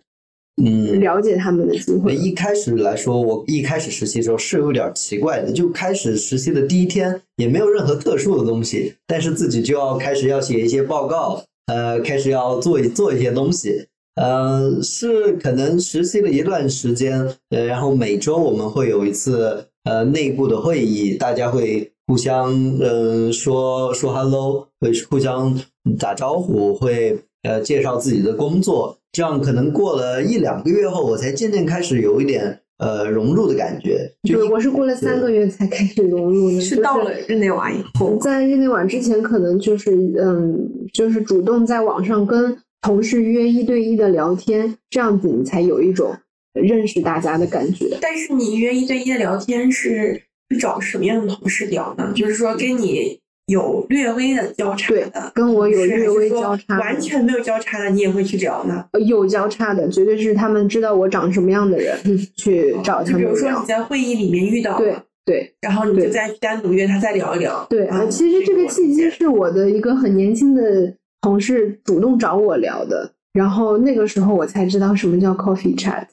[0.63, 2.15] 嗯，了解他们的机会。
[2.15, 13.87] 一开始来说，我一开始实习的时候是有点奇怪的，就开始实习的第一天也没有任何特殊的东西，但是自己就要开始要写一些报告，呃，开始要做一做一些东西，
[14.17, 25.59] 呃，是可能实习了一段时间，呃，然后每周我们会有一次呃内部的会议，大家会互相嗯说说 hello，会互相
[25.99, 28.97] 打招呼，会呃介绍自己的工作。
[29.13, 34.09] 这样可能过了一两个月后，我才渐渐开始有一点呃融入的感觉。
[34.23, 36.61] 对，我是过了三个月才开始融入的。
[36.61, 40.57] 是到了日内瓦以后，在日内瓦之前，可能就是嗯，
[40.95, 46.17] 就是主动在网上跟同事约一对一的聊天，这样子你才有一种
[46.53, 47.99] 认识大家的感觉。
[48.01, 50.23] 但是你约一对一的聊天是
[50.61, 52.13] 找什么样的同事聊呢？
[52.15, 53.19] 就是说跟你。
[53.51, 58.85] 有略微的交叉的，跟我有略微交叉，完全没有交叉的，你也会去聊呢？
[59.07, 61.97] 有交叉的，绝对是他们知道我长什么样的人
[62.39, 63.31] 去找他们聊。
[63.31, 64.95] 比如说你在会议里面遇到，对
[65.25, 67.67] 对，然后你就再单独约他再聊一聊。
[67.69, 76.05] 对啊，其实这个契机是我的一个很年轻的同事主动找我聊的，然后那个时候我才知道什么叫 coffee chat。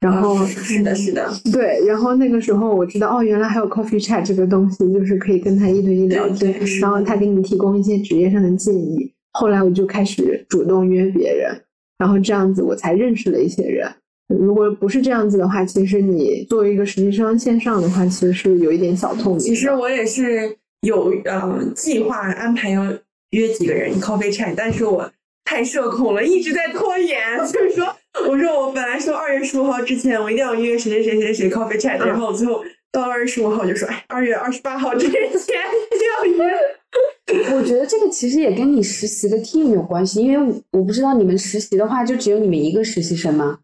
[0.00, 11.50] 然后是的，是的，对，然后那个时候我知道，哦，原来还有 coffee chat 这个东西，就是可以跟他一对一聊，对，然后他给你提供一些职业上的建议，后来我就开始主动约别人，
[11.98, 13.90] 然后这样子我才认识了一些人。
[14.28, 19.38] 如果不是这样子的话，其实你作为一个实习生线上的话，其实是有一点小痛苦。
[19.38, 22.84] 其实我也是有呃计划安排要
[23.30, 25.10] 约几个人 coffee chat，但是我
[25.44, 27.18] 太社恐了，一直在拖延。
[27.50, 27.86] 就是说，
[28.28, 36.54] 我说我本来说二月十五号之前我一定要约谁谁谁谁谁 coffee chat，然后最后到二月十五号就说，哎，二月二十八号之前要约。
[37.54, 43.58] 我觉得这个其实也跟你实习的 team 有关系，因为我不知道你们实习的话，就只有你们一个实习生吗？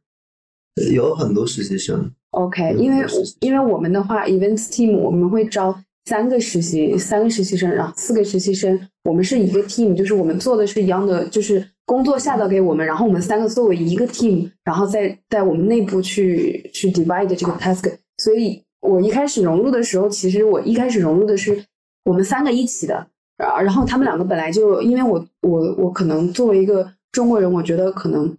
[0.92, 2.12] 有很多实习生。
[2.32, 3.06] OK，因为
[3.40, 5.74] 因为我们的话，events team 我们会招
[6.04, 17.92] 三个实习三个实习生，然后四个实习生，我们是一个 team，就是我们做的是一样的，就是工作下到给我们，然后我们三个作为一个 team，然后再在我们内部去去 divide 这个 task。
[18.18, 21.64] 所以我一开始融入的时候，其实我一开始融入的是
[22.04, 23.06] 我们三个一起的，
[23.38, 28.34] 啊，然后他们两个本来就因为我我我可能作为一个中国人，我觉得可能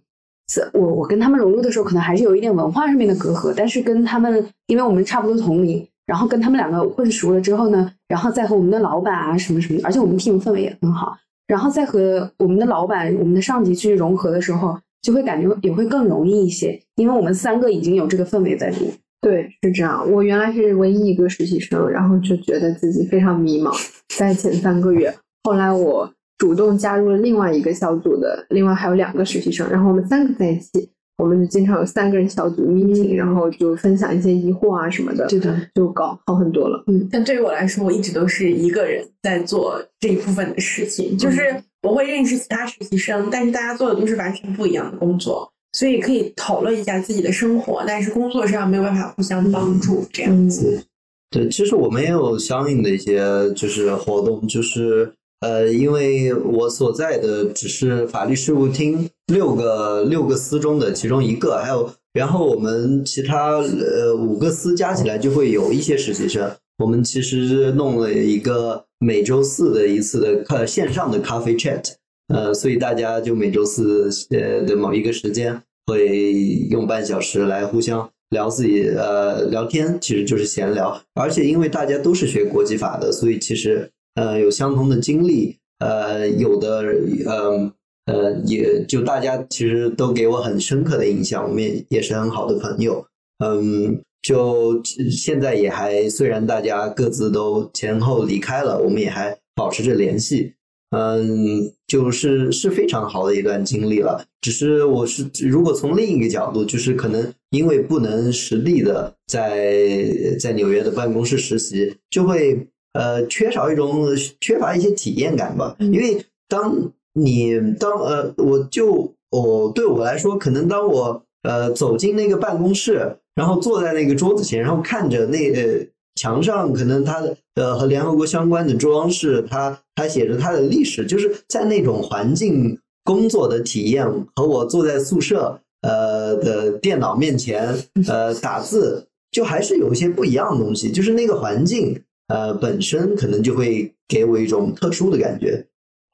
[0.72, 11.16] 我我跟他们融入的时候，可能还是有一点文化上面的隔阂，但是跟他们，因为我们差不多同龄，然后跟他们两个混熟了之后呢，然后再和我们的老板啊什么什么，而且我们 team 氛围也很好，
[11.46, 18.92] 然后再和我们的老板、我们的上级去融合的时候，就会感觉也会更容易一些，因为我们三个已经有这个氛围在里面。
[19.20, 20.10] 对，是这样。
[20.12, 23.72] 我原来是唯一一个实习生，然后就觉得自己非常迷茫，
[24.16, 25.12] 在前三个月。
[25.44, 36.84] 后来我主动加入了另外一个小组的，另外还有两个实习生，然后我们三个在一起，我们就经常有三个人小组 meeting，、然后就分享一些疑惑啊什么的，对的，就搞好很多了。
[36.86, 41.40] 嗯但对于我来说，我一直都是一个人在做这一部分的事情，就是
[41.82, 50.84] 我会认识其他实习生，但是大家做的都是完全不一样的工作，所以可以讨论一下自己的生活，但是工作上没有办法互相帮助，这样子。
[51.30, 66.50] 对，其实我们也有相应的一些就是活动，就是呃，因为我所在的只是法律事务厅六个六个司中的其中一个，还有然后我们其他呃五个司加起来就会有一些实习生。
[66.78, 71.94] 我们其实弄了一个每周四的一次的呃线上的咖啡 chat，
[72.28, 76.32] 呃，所以大家就每周四呃的某一个时间会
[76.70, 81.00] 用半小时来互相聊自己呃聊天，其实就是闲聊。
[81.14, 86.84] 而且因为大家都是学国际法的，所以其实呃有相同的经历，呃有的
[87.24, 87.72] 呃
[88.06, 93.04] 呃也就大家其实都给我很深刻的印象，我们也也是很好的朋友。
[93.44, 100.54] 嗯，就现在也还虽然大家各自都前后离开了，我们也还保持着联系。
[100.90, 104.24] 嗯，就是是非常好的一段经历了。
[104.40, 110.06] 只是我是如果从另一个角度，就是可能因为不能实地的在
[110.40, 114.06] 在纽约的办公室实习，就会呃缺少一种
[114.40, 115.76] 缺乏一些体验感吧。
[115.80, 125.86] 因为当你当呃，我就我对我来说，可能当我呃走进那个办公室，然后坐在那个桌子前，然后看着那呃
[126.16, 137.74] 墙上可能它的呃和联合国相关的装饰，它它写着它的历史，就是在那种环境工作的体验，和我坐在宿舍呃的电脑面前
[138.06, 141.98] 呃打字，就还是有一些不一样的东西，就是那个环境
[142.28, 145.66] 呃本身可能就会给我一种特殊的感觉，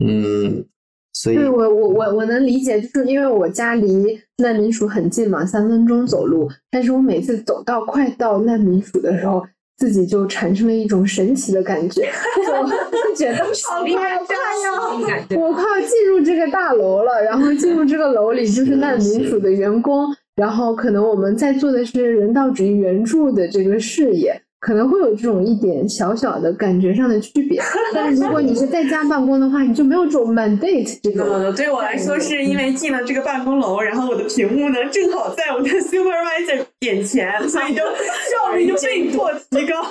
[0.05, 0.65] 嗯，
[1.13, 6.49] 所以对我我我我能理解，就是因为我家离难民署很近嘛，三分钟走路。
[6.71, 9.45] 但是我每次走到快到难民署的时候，
[9.77, 12.09] 自己就产生了一种神奇的感觉，
[12.49, 24.41] 我就觉得好快要快要我快要进入这个大楼了，然后进入这个楼里就是难民署的员工，然后可能我们在做的是人道主义援助的这个事业。
[24.63, 27.61] 可能会有这种一点小小的感觉上的区别，
[27.93, 31.27] 但是如果你是在家办公的话，你就没有这种 mandate 这种。
[31.27, 37.83] 呃，对我来说，是因为进了这个办公楼，然后我的屏幕呢正好在我的 supervisor 眼前，所以就
[38.31, 39.83] 效率就被迫提高，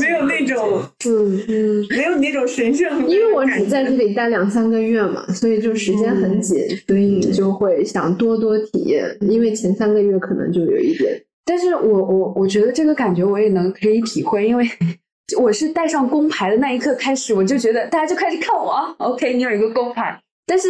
[0.00, 3.06] 没有那种嗯嗯，没有那种神圣。
[3.06, 6.56] 因为我只在这里待两三个月嘛，所以就时间很紧，
[6.88, 9.04] 所以你就会想多多体验。
[9.20, 11.12] 因为前三个月可能就有一点，
[11.44, 14.68] 但是我我我觉得这个感觉我也能可以体会，因为
[15.40, 20.20] 我是带上工牌的那一刻开始，我就觉得大家就开始看我，OK，你有一个工牌。
[20.46, 20.68] 但是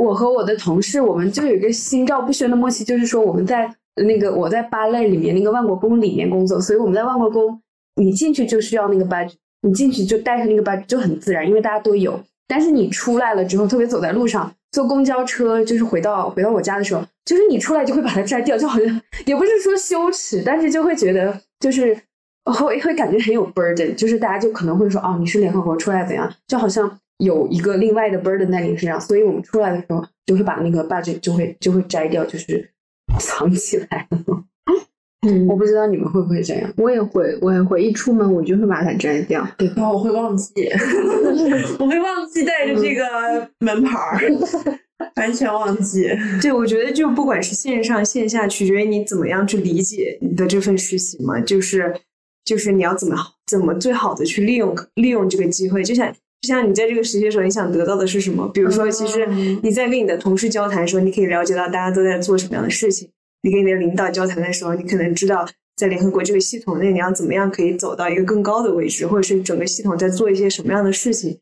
[0.00, 3.70] 我和我的同事，我们就有一个心照不宣的默契，就是说我们在
[4.06, 7.60] 那个我在芭蕾里面那个万国宫里面工作，所以我们在万国宫，
[7.96, 9.32] 你进去就需要那个 badge，
[9.62, 12.18] 你进去就带上那个 badge 就很自然，因为大家都有。
[12.48, 21.96] 但是你出来了之后，特别走在路上，坐公交车，就是回到回到我家的时候，就是你出来就会把它摘掉，就好像也不是说羞耻，但是就会觉得就是
[22.44, 32.70] 会会感觉很有 burden，就是大家就可能会说哦，你是联合国出来怎样，就好像有一个另外的 burden 在你身上，所以我们出来的时候就会把那个 budget 就会就会摘掉，就是
[33.20, 34.08] 藏起来。
[35.26, 36.72] 嗯我不知道你们会不会这样。
[36.78, 39.46] 我也会，我也会，一出门我就会把它摘掉。
[39.76, 40.66] 然后我会忘记，
[41.78, 44.18] 我会忘记带着这个门牌儿，
[45.16, 46.08] 完全忘记。
[46.40, 51.94] 对，我觉得就不管是线上线下，取决于你怎么样去理解你的这份实习嘛，就是
[52.44, 58.48] 就是你要怎么怎么最好的去利用利用这个机会，就像就像你在这个实习的时候，你想得到的是什么？
[58.48, 59.26] 比如说，其实
[59.62, 63.08] 你在跟你的同事交谈的时候，你可以了解到大家都在做什么样的事情；
[63.42, 65.46] 你跟你的领导交谈的时候，你可能知道
[65.76, 71.38] 在联合国这个系统内，你要怎么样可以走到一个更高的位置，或者是整个系统在做一些什么样的事情。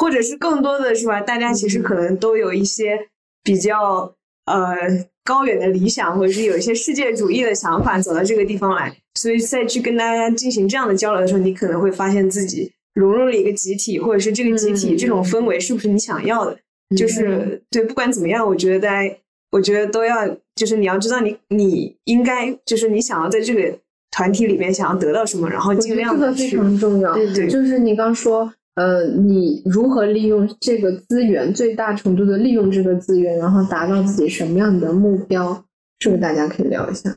[0.00, 1.20] 或者是更多的是吧？
[1.20, 2.98] 大家其实可能都有一些
[3.44, 4.10] 比较
[4.46, 4.74] 呃
[5.22, 8.96] 高远的理想，或者是有一些世界主义的想法，走到这个地方来。
[9.14, 16.58] 所以再去跟大家进行这样的交流的时候，你可能会发现自己融入了一个集体，或者是这个集体嗯这种氛围是不是你想要的？
[16.96, 19.14] 就是对，不管怎么样，我觉得大家，
[19.52, 20.26] 我觉得都要，
[20.56, 23.78] 就是你要知道你你应该，就是你想要在这个
[24.10, 26.48] 团体里面想要得到什么，然后尽量这个非。
[26.48, 27.14] 常重要。
[27.14, 35.64] 对对就是你刚说，呃，你如何利用这个资源，最大程度的利用这个资源，然后达到自己什么样的目标，
[35.98, 37.14] 这个大家可以聊一下。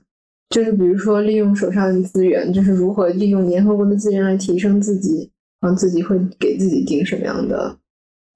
[0.49, 5.32] 就是比如说，利用手上的资源，就是如何利用联合国的资源来提升自己，
[5.62, 7.78] 然后自己会给自己定什么样的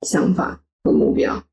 [0.07, 1.43] 想法和目标。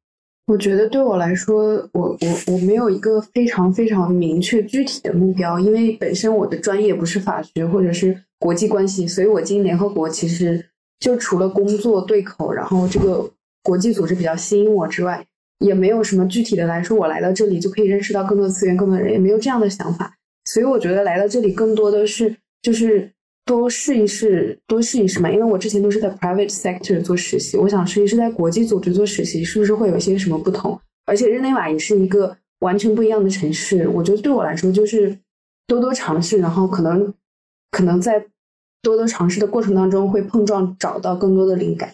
[0.46, 10.64] 我觉得对我来说，我我我没有一个非常非常明确具体的目标，因为本身我的专业不是法学或者是国际关系，所以我进联合国其实
[11.00, 13.30] 就除了工作对口，然后这个
[13.62, 15.24] 国际组织比较吸引我之外，
[15.58, 20.14] 也没有什么具体的来说，我来到这里就可以认识到更多资源、更多的人，也没有这样的想法。
[20.44, 23.10] 所以我觉得来到这里更多的是就是
[23.46, 25.30] 多试一试，多试一试嘛。
[25.30, 30.78] 因为我之前都是在 private sector 做实习，我想试一试在国际组织做实习是不是会有一些什么不同。
[31.06, 35.18] 而且日内瓦也是一个完全不一样的城市，我觉得对我来说就是
[35.66, 37.12] 多多尝试，然后可能
[37.70, 38.24] 可能在
[38.84, 41.92] 多多尝试的过程当中会碰撞找到更多的灵感。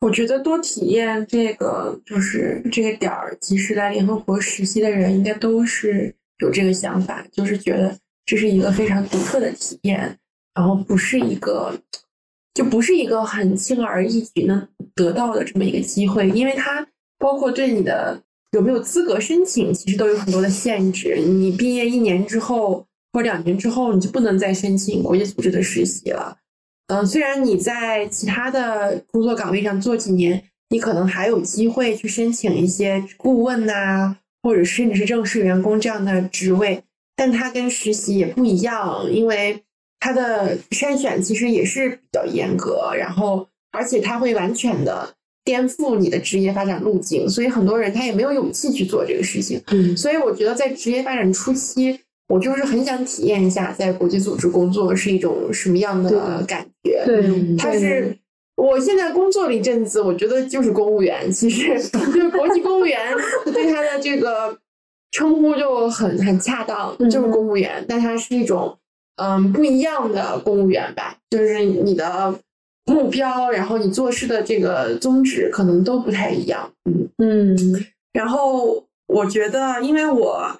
[0.00, 7.96] 我觉得多体验这个就是这个点儿，其实来联合国实习的人应该都是有这个想法，就是觉得
[8.26, 10.18] 这是一个非常独特的体验，
[10.54, 11.78] 然后不是一个
[12.52, 16.86] 就不是一个很轻而易举能得到的这么一个机会，因为它
[17.18, 21.16] 包括对你的有没有资格申请，其实都有很多的限制。
[21.16, 26.36] 你毕业一年之后或两年之后，你就不能再申请国际组织的实习了。
[26.88, 36.82] 嗯，虽然你在其他的工作岗位上做几年，你可能还有机会去申请一些顾问呐、或者甚至是正式员工这样的职位，
[37.16, 39.62] 但它跟实习也不一样，因为
[40.00, 49.62] 它的筛选其实也是比较严格，然后而且它会完全的颠覆你的职业发展路径，所以很多人他也没有勇气去做这个事情。
[49.68, 51.98] 嗯所以我觉得在职业发展初期，
[52.28, 57.02] 我就是很想体验一下在国际组织工作是一种什么样的感觉。
[57.04, 58.16] 对，它是
[58.56, 63.14] 我现在工作了一阵子，我觉得就是公务员，其实 就是国际公务员，
[63.52, 64.56] 对他的这个
[65.10, 68.78] 称呼就很很恰当，嗯就是公务员，但它是一种
[69.16, 72.34] 嗯不一样的公务员吧，就是你的
[72.86, 76.72] 目标，然后你做事的这个宗旨可能都不太一样，
[77.18, 77.54] 嗯。
[77.54, 80.56] 嗯然后我觉得，因为我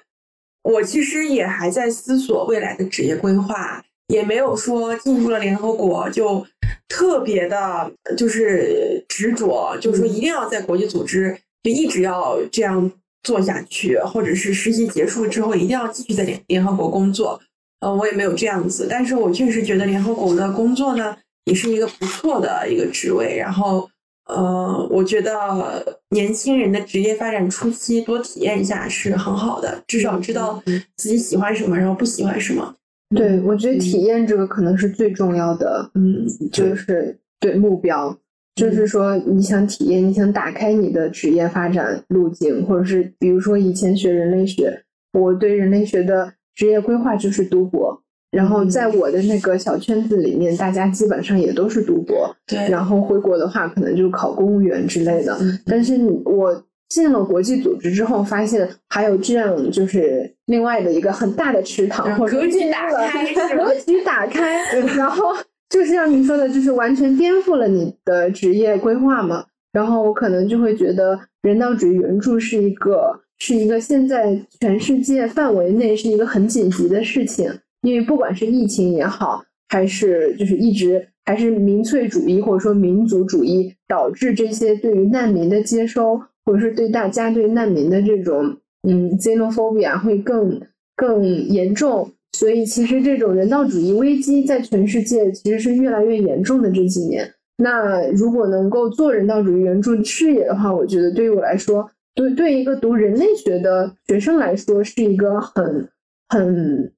[0.65, 6.43] 我其实也还在思索未来的职业规划，也没有说进入了联合国就
[6.87, 12.91] 特别的，就是执着，就是说一定要在国际组织就一直要这样
[13.21, 17.39] 做下去，或者是实习结束之后一定要继续在联联合国工作。
[17.81, 23.87] 呃，我也没有这样子，但是我确实觉得联合国的工作呢，也是一个不错的一个职位，然后。
[24.27, 30.61] 呃，我觉得年轻人的职业发展初期多体验一下是很好的，至少知道
[30.95, 32.75] 自己喜欢什么，然后不喜欢什么。
[33.15, 38.17] 对，我觉得体验这个可能是最重要的，嗯，就是对目标，
[38.55, 38.87] 就是。
[38.87, 48.01] 说你想体验，你想打开你的职业发展路径，或者是比如说以前学人类学，我对人类学的职业规划就是读博，
[48.35, 55.37] 然后在我的那个小圈子里面，大家基本上也都是读博，对，然后回国的话可能就考公务员之类的。
[55.39, 64.61] 嗯但是你我进了国际组织之后，发现还有这样就是另外的一个很大的池塘，或者格局打开格局打开，
[64.97, 65.33] 然后
[65.69, 69.45] 就是像你说的，就是完全颠覆了你的职业规划嘛。
[69.71, 77.49] 然后我可能就会觉得人道主义援助是一个是一个现在全世界范围内是一个很紧急的事情，
[77.85, 88.57] 因为不管是疫情也好，还是就是一直还是民粹主义或者说民族主义导致这些对于难民的接收，或者是对大家对难民的这种
[88.87, 90.59] 嗯 xenophobia 会更
[90.95, 92.11] 更严重。
[92.33, 97.31] 所以其实这种人道主义危机在全世界其实是越来越严重的这几年。
[97.57, 105.87] 那如果能够做人道主义援助事业的话，我觉得对于我来说，对对一个读人类学的学生来说，是一个很
[106.27, 106.91] 很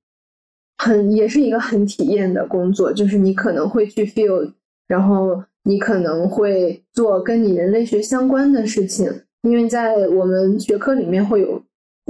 [0.78, 2.92] 很也是一个很体验的工作。
[2.94, 4.52] 就是你可能会去 feel，
[4.88, 9.12] 然后你可能会做跟你人类学相关的事情，
[9.42, 11.62] 因为在我们学科里面会有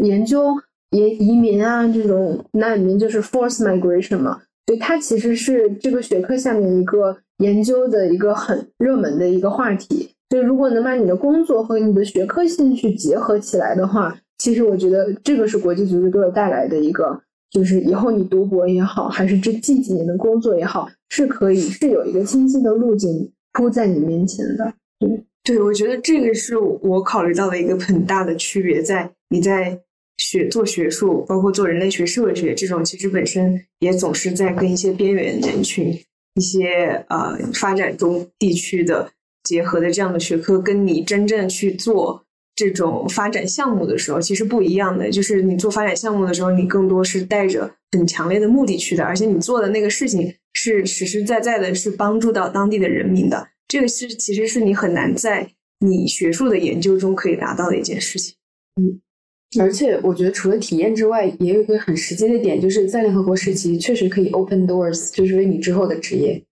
[0.03, 0.55] 研究
[0.91, 7.17] 移移民啊这种难民，就是 force migration 嘛，所以它其实是这个学科下面一个。
[7.43, 24.73] 研究的一个很热门的一个话题，所以如果能把你的工作和你的学科兴趣结合起来的话，其实我觉得这个是国际组织给我带来的一个，就是以后你读博也好，还是这近几年的工作也好，是可以是有一个清晰的路径铺在你面前的。
[24.99, 29.79] 对，对，我觉得这个是我考虑到的一个很大的区别，在你在
[30.17, 35.97] 学做学术，包括做人类学、社会学这种，其实本身也总是在跟一些边缘人群。
[36.35, 39.09] 一些呃发展中地区的
[39.43, 42.23] 结合的这样的学科，跟你真正去做
[42.57, 45.09] 这种发展项目的时候，其实不一样的。
[45.09, 53.47] 就是你做发展项目的时候，你更多是带着很强烈的目的去的，而且你做的那个事情是实实在在的，是帮助到当地的人民的。
[53.67, 55.47] 这个是其实是你很难在
[55.79, 58.35] 你学术的研究中可以达到的一件事情。
[58.81, 58.99] 嗯。
[59.61, 66.43] 而且我觉得，除了体验之外，也有一个很实际的点，就是在联合国时期确实可以 open doors，就是为你之后的职业，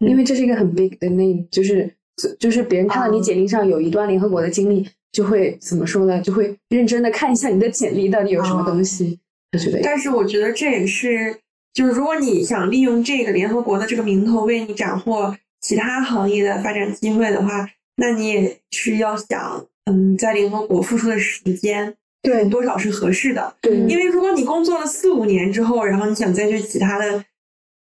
[0.00, 1.90] 因为这是一个很 big 的 name，就是
[2.38, 4.86] 就是别人看到你简历上有一段联合国的经历，
[5.16, 6.20] 就会怎么说呢？
[6.20, 9.18] 就会认真的看一下你的简历到底有什么东西。
[9.52, 11.34] 我觉得，但是我觉得这也是，
[11.72, 21.94] 就是如果你想利用这个联合国的这个名头为你斩获其他行业的发展机会的话，那你也是要想，嗯，在联合国付出的时间。
[22.20, 23.56] 对，多少是合适的。
[23.62, 27.24] 对，因为如果你工作了四五年之后，然后你想再去其他的、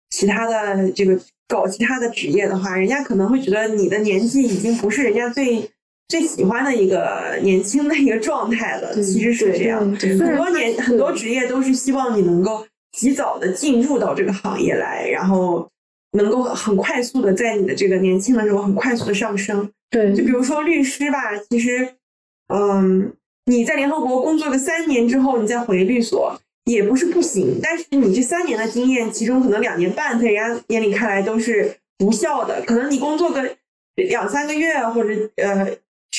[0.09, 5.70] 其他的这个搞其他的职业的话，人家可能会觉得你的年纪已经不是人家最
[6.10, 8.93] 最喜欢的一个年轻的一个状态了。
[8.95, 15.70] 其实是这样，很多年很多职业都是希望你能够及早的进入到这个行业来，然后
[16.12, 19.72] 能够很快速的在你的这个年轻的时候很快速的上升。
[19.89, 21.88] 对，就比如说律师吧，其实，
[22.53, 23.14] 嗯。
[23.45, 27.60] 你在联合国工作个三年之后，你再回律所也不是不行。
[27.60, 32.62] 但是你这三年的经验，其中可能两年半在人家眼里看来都是无效的。
[32.68, 33.55] 可能你工作个
[33.95, 35.68] 两三个月或者呃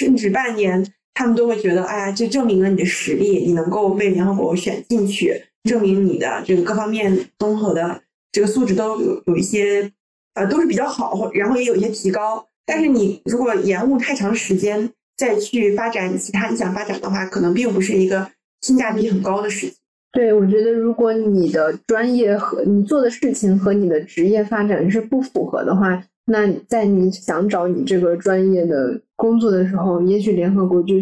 [0.00, 0.82] 甚至半年，
[1.12, 8.00] 他们都会觉得，哎呀，这证明了你的实力，你能够被联合国选进去，证明你的这个各方面综合的
[8.32, 9.92] 这个素质都有有一些
[10.32, 12.46] 呃都是比较好，然后也有一些提高。
[12.64, 18.26] 但是你如果延误太长时间，再去发展其他你想发展的话，可能并不是一个
[18.62, 19.76] 性价比很高的事情。
[20.12, 30.94] 对，我觉得如果你的专业和你做的事情和你的职业发展是不符合的话，那在你想找你这个专业的工作的时候，也许联合国就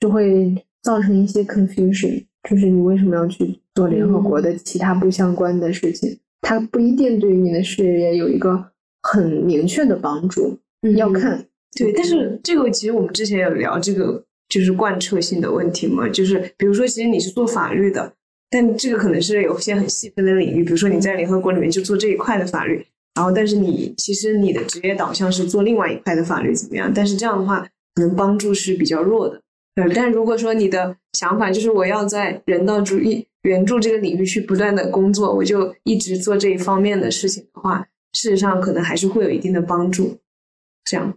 [0.00, 0.52] 就会
[0.82, 6.18] 造成一些 confusion，就是你为什么要去做联合国的其他不相关的事情？
[6.40, 11.46] 它不一定对于你的事业有一个很明确的帮助，嗯要看。
[11.78, 16.08] 对，但是这个其实我们之前有聊这个，就是贯彻性的问题嘛。
[16.08, 18.12] 就是比如说，其实你是做法律的，
[18.50, 20.64] 但这个可能是有些很细分的领域。
[20.64, 22.84] 比如说你在联合国里面就做这一块的法律，
[23.14, 26.90] 然后但是你其实你的职业导向是做另外一块的法律，怎么样？
[26.94, 27.60] 但是这样的话，
[27.94, 29.40] 可能帮助是比较弱的。
[29.74, 40.18] 对，但如果说你的想法就是我要在人道主义援助这个领域去不断的工作，我就一直做这一方面的事情的话，事实上可能还是会有一定的帮助。
[40.84, 41.14] 这样。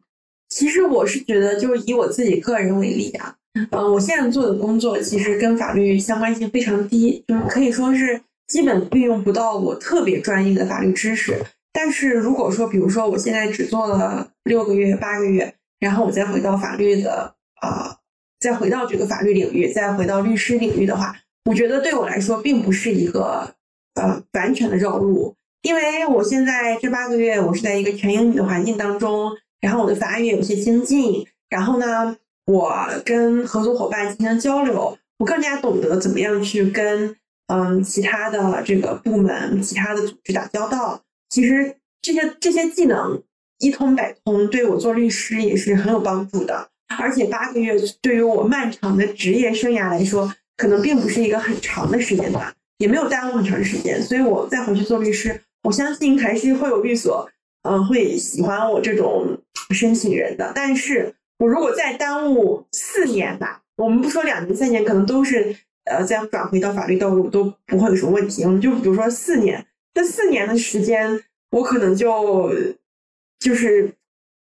[0.49, 3.35] 其实我是觉得，就是以我自己个人为例啊，
[3.71, 11.41] 嗯，我现在做的工作其实跟法律相关性非常低，就是可以说是基本运用不到我特别专业的法律知识。
[11.75, 17.97] 但是如果说，比如说我现在只做了六个月、八个月，然后我再回到法律的啊，
[18.39, 21.13] 再回到这个法律领域，再回到律师领域的话，
[21.49, 23.53] 我觉得对我来说并不是一个
[23.95, 29.33] 呃完全的绕路，因为我现在这八个月我是在一个全英语的环境当中。
[29.61, 32.15] 然后我的法语有些精进，然后呢，
[32.45, 37.15] 我跟合作伙伴进行交流，我更加懂得怎么样去跟
[37.47, 41.01] 嗯其他的这个部门、其他的组织打交道。
[41.29, 43.21] 其实这些这些技能
[43.59, 46.69] 一通百通，对我做律师也是很有帮助的。
[46.99, 54.01] 而且八个月对于我漫长的职业生涯来说，可能并不是一个很长的时间段，也没有耽误很长时间。
[54.01, 57.27] 所以我再回去做律师，我相信还是会有律所，
[57.63, 59.37] 嗯，会喜欢我这种
[59.71, 60.51] 申请人的。
[60.53, 68.43] 但是我如果再耽误四年吧，我们不说两年、三年，可能都是呃再转回到法律道路都不会有什么问题。
[68.43, 69.65] 我们就比如说四年，
[69.95, 71.19] 这四年的时间，
[71.49, 72.53] 我可能就
[73.39, 73.91] 就是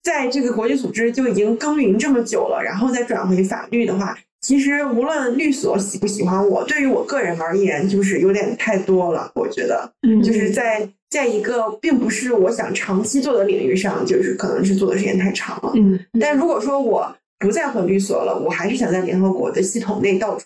[0.04, 4.18] 在这个国际组织就已经耕耘这么久了，然后再转回法律的话。
[4.42, 9.32] 其实无论律所喜不喜欢我，对于我个人而言，就是有点太多了。
[9.36, 15.72] 我觉得，嗯就是在在一个并不是我想长期做的领域上，就是可能是做的时间太长了。
[15.76, 20.46] 嗯，但如果说我不再回律所了，我还是想在联合国的系统内到处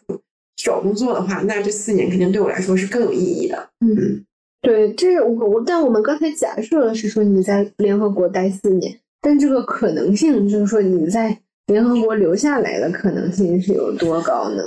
[0.55, 3.69] 找工作的话，那这四年肯定对我来说是更有意义的。
[3.79, 4.23] 嗯，
[4.67, 14.61] 对，这我我，但我们刚才假设的是说你在联合国待四年，但这个可能性就是说你在联合国留下来的可能性是有多高呢？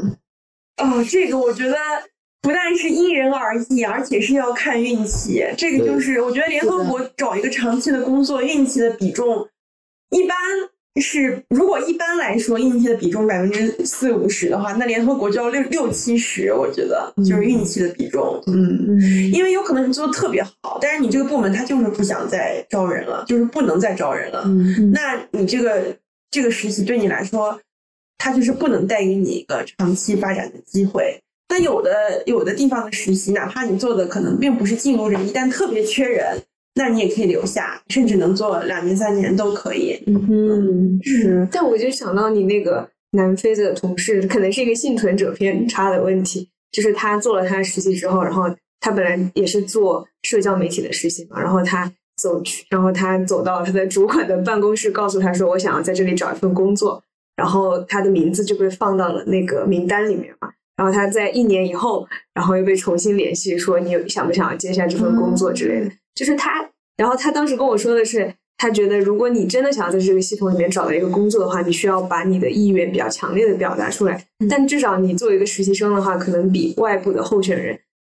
[0.78, 1.76] 哦，这个我觉得
[2.40, 5.44] 不但是因人而异，而且是要看运气。
[5.58, 9.46] 这个就是我觉得联合国找一个长期的工作，运气的比重
[10.12, 10.34] 一般
[10.98, 18.42] 是，如果一般来说运气的比重百分之四五十的话，那联合国就要六六七十，我觉得就是运气的比重。
[18.48, 24.42] 嗯，嗯因为有可能你做的特别好，但是你这个部门他就是不想再招人了，就是不能再招人了。
[24.46, 25.96] 嗯那你这个
[26.30, 27.60] 这个实习对你来说，
[28.18, 31.20] 它就是不能带给你一个长期发展的机会。
[31.48, 36.40] 但有的有的地方的实习，哪怕你做的可能并不是尽如人意，但特别缺人，
[36.74, 40.02] 那你也可以留下，甚至能做两年三年都可以。
[40.06, 48.44] 嗯哼，是但我就想到你那个南非的同事，可能是一个幸存者偏差的问题，就是他做了他的实习之后，然后
[48.80, 57.02] 他本来也是做社交媒体的实习嘛，然后他走去，然后他走到他的主管的办公室，告诉他说：“我想要在这里找一份工作。”
[57.36, 60.50] 然后他的名字就被放到了那个名单里面嘛。
[60.76, 65.90] 然后他在一年以后，然后又被重新联系，说你有想不想要接下这份工作之类的。
[66.20, 66.50] 就是他，
[66.98, 74.22] 然后他当时跟我说的是，他觉得如果你真的想要在这个系统里面找到一个工作的话，你需要把你的意愿比较强烈的表达出来。
[74.50, 77.78] 但至少你作为一个实习生的话，可能比外部的候选人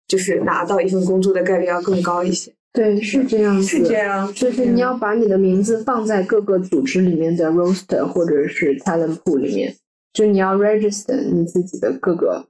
[0.09, 2.51] 就是拿到一份工作的概率要更高一些。
[2.73, 9.77] 对，是这样子，是这样，就是你要把你的名字放在各个组织里面的 roster 或者是 talent pool 里面，
[10.15, 12.47] 就你要 register 你自己的各个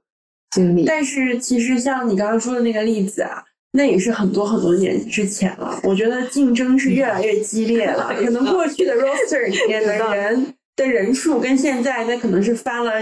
[0.51, 0.85] 经历。
[0.85, 3.43] 但是其实像你刚刚说的那个例子啊，
[3.73, 5.79] 那也是很多很多年之前了。
[5.83, 12.93] 我觉得竞争是越来越激烈了，可能过去的 roster 里面的人的人数跟现在那可能是翻了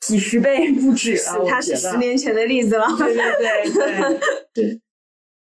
[0.00, 1.60] 几十倍不止了。
[1.62, 2.86] 是十年前的例子了。
[2.98, 4.20] 对对对
[4.54, 4.80] 对。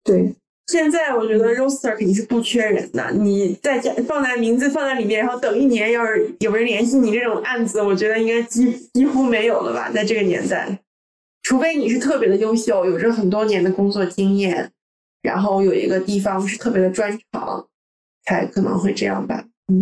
[0.03, 0.33] 对，
[0.65, 10.75] 现在我觉得 roster 肯定是不缺人的，你在家放在名字放在里面，然后等一年，要是有人联系你这种案子，我觉得应该几几乎没有了吧，在这个年代，
[11.43, 14.71] 除非你是特别的优秀，有着很多年的工作经验，
[15.21, 17.67] 然后有一个地方是特别的专长，
[18.25, 19.43] 才可能会这样吧。
[19.67, 19.81] 嗯，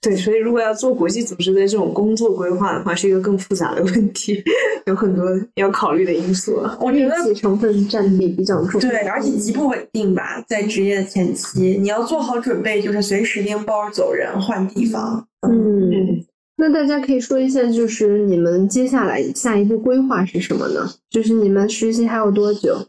[0.00, 4.42] 对，所以如果要做国际组织的这种工作规划的话，是一个更复杂的问题，
[4.86, 5.24] 有很多
[5.56, 6.62] 要考虑的因素。
[6.80, 8.80] 我觉得成分占比比较重。
[8.80, 15.26] 对，而且极不稳定吧，在职业的前期，你要做好准备，就是随时拎包走人、换地方。
[15.40, 16.24] 嗯，嗯，
[16.56, 20.90] 那大家可以说一下，就是你们接下来下一步规划是什么呢？
[21.10, 22.88] 就是你们实习还有多久？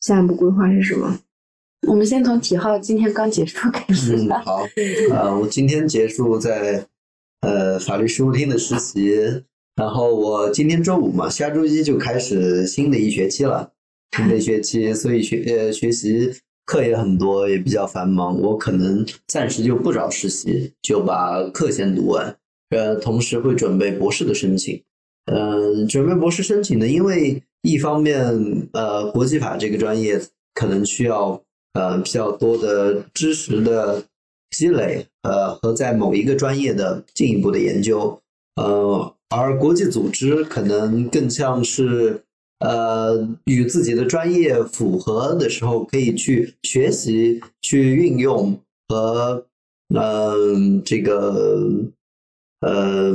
[0.00, 1.20] 下一步规划是什么？
[1.86, 4.42] 我们先从体浩今天刚结束开始嗯，吧。
[4.44, 4.66] 好，
[5.10, 6.86] 呃，我今天结束在
[7.42, 9.14] 呃法律事务厅的实习，
[9.76, 13.72] 然后我今天周五嘛，下周一就开始新的一学期了，
[14.16, 16.32] 新的一学期，所以学呃学习
[16.64, 22.34] 课也很多，也比较繁忙，我可能暂时就不找实习，就把课先读完，
[22.74, 24.82] 呃，同时会准备博士的申请。
[25.26, 30.20] 嗯，准备博士申请呢，因为一方面，呃，国际法这个专业
[30.52, 31.40] 可能需要
[31.72, 34.02] 呃比较多的知识的
[34.50, 38.20] 积累，呃，和在某一个专业的进一步的研究，
[38.56, 42.22] 呃，而国际组织可能更像是
[42.60, 49.46] 呃与自己的专业符合的时候，可以去学习、去运用和
[49.94, 51.68] 嗯、这个
[52.66, 53.14] 呃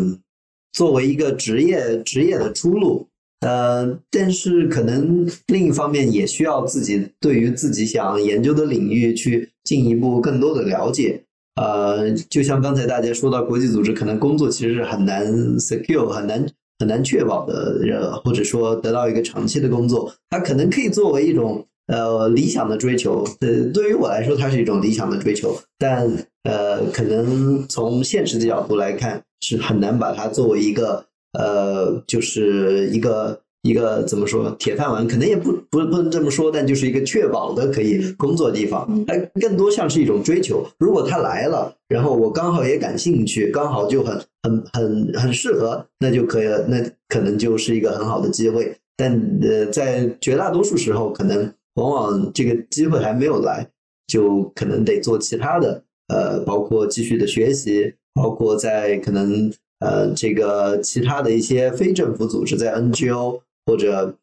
[0.74, 3.08] 作为一个职业职业的出路。
[3.42, 11.24] 呃，但是可能另一方面也需要自己对于自己想研究的领域去进一步更多的了解。
[11.56, 15.26] 呃，就像刚才大家说到国际组织，可能工作其实是很难
[15.58, 16.46] secure、很难
[16.80, 23.24] 很难确保的，呃，或者说得到一个长期的工作，它可能可以作为一种呃理想的追求。
[23.40, 26.12] 呃，对于我来说，它是一种理想的追求，但
[26.50, 40.66] 呃，可能从现实的角度来看，是很难把它作为一个呃，就是一个一个怎么说铁饭碗，可能也不不不能这么说，但就是一个确保的可以工作的地方，哎，更多像是一种追求。
[40.80, 48.76] 如果他来了，然后我刚好也感兴趣，刚好就很很很很适合，那就可以了，那可能就是一个很好的机会。
[48.98, 53.68] 但呃，在绝大多数时候，可能往往这个机会还没有来，
[54.08, 64.18] 就可能得做其他的，呃，包括继续的学习，包括在可能呃这个其他的一些非政府组织，在 NGO 或者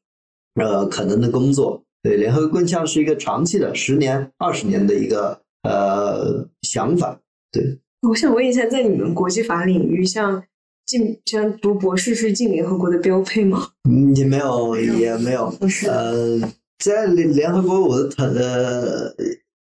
[0.54, 1.82] 呃可能的工作。
[2.02, 7.20] 对，联合国更像是一个长期的十年、二十年的一个呃想法。
[7.50, 10.44] 对，我想问一下，在你们国际法领域，像
[10.84, 13.70] 进像读博士是进联合国的标配吗？
[13.88, 15.50] 嗯，也没有，也没有。
[15.58, 16.38] 不是，呃，
[16.78, 19.14] 在联联合国，我的呃，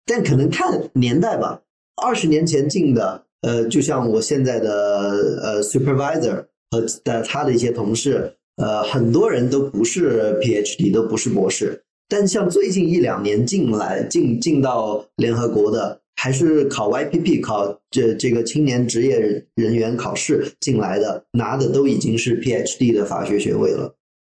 [0.05, 1.63] 但可能看年代吧。
[2.03, 11.83] 二十年前进的，呃，就像我现在的呃 supervisor 和的他的一些同事，呃，很多人都不是 PhD，都不是博士。
[12.09, 19.19] 但像最近一两年进来进进到联合国的，还是考 YPP 考这这个青年职业
[19.55, 23.93] 人员考试进来的，拿的都已经是 PhD 的法学学位了。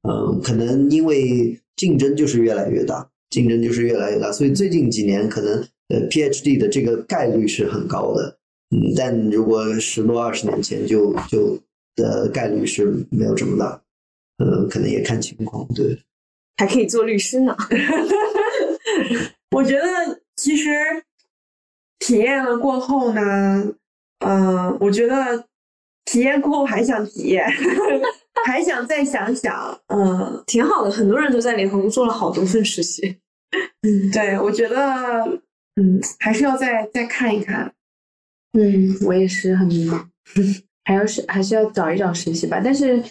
[0.09, 8.38] 嗯，可能因为竞争就是越来越大，竞争就是越来越大，所以最近几年可能呃 PhD 的这个概率是很高的。
[8.76, 11.59] 嗯，但如果十多二十年前就就
[11.95, 13.81] 的概率是没有这么大。
[14.38, 15.99] 呃，可能也看情况，对。
[16.57, 17.55] 还可以做律师呢。
[19.55, 19.85] 我觉得
[20.35, 20.69] 其实
[21.99, 23.72] 体验了过后呢，
[24.26, 25.45] 嗯，我觉得
[26.05, 27.45] 体验过后还想体验，
[28.45, 30.89] 还想再想想，嗯，挺好的。
[30.89, 33.18] 很多人都在联合国做了好多份实习。
[33.81, 35.39] 嗯，对，我觉得，
[35.76, 37.73] 嗯，还是要再再看一看。
[38.53, 40.03] 嗯，我也是很迷茫，
[40.85, 42.61] 还要是还是要找一找实习吧。
[42.64, 43.03] 但是。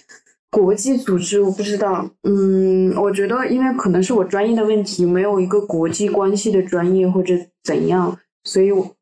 [0.52, 7.32] 国际组织我不知道，嗯，我觉得因为可能是我专业的问题，没有一个国际关系的专业或者
[7.62, 8.96] 怎样，所以我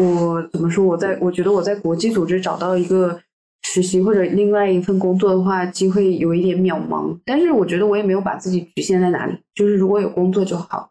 [0.00, 0.84] 我怎么说？
[0.84, 3.20] 我在我觉得我在国际组织找到一个
[3.62, 7.16] 实习或者另外一份工作的话，机会有一点渺茫。
[7.24, 10.90] 但是我觉得我也没有把自己局限在哪里，就是如果有工作就好，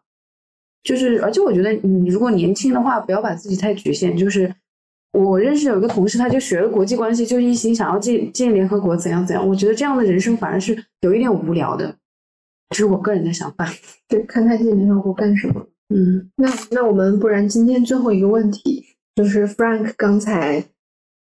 [0.88, 4.50] 就是而且我觉得你如果年轻的话，不要把自己太局限，就是。
[5.12, 9.48] 我认识有一个同事，他就学了国际关系，就一心想要进进联合国，怎样怎样。
[9.48, 11.96] 我觉得这样的人生反而是有一点无聊的，
[12.68, 13.66] 这是我个人的想法。
[14.06, 15.66] 对，看他进联合国干什么。
[15.88, 18.84] 嗯，那那我们不然今天最后一个问题，
[19.16, 20.62] 就是 Frank 刚才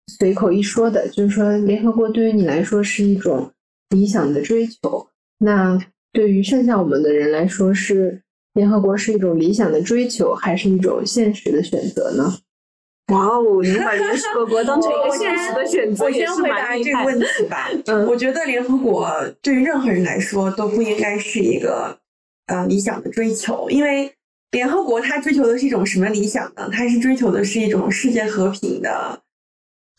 [0.09, 3.53] 随口一说的，就是说联合国对于你来说是一种
[3.91, 5.07] 理想的追求，
[5.39, 5.79] 那
[6.13, 8.21] 对于剩下我们的人来说，是
[8.55, 12.39] 联合国是一种理想的追求，还是一种现实的选择呢？
[13.13, 13.63] 哇哦！
[13.63, 17.71] 你把联合国当成一个现实的选择，我先回答这个问题吧。
[17.87, 19.11] 嗯，我觉得联合国
[19.41, 21.99] 对于任何人来说都不应该是一个
[22.49, 24.13] 呃理想的追求，因为
[24.51, 26.69] 联合国它追求的是一种什么理想呢？
[26.71, 29.23] 它是追求的是一种世界和平的、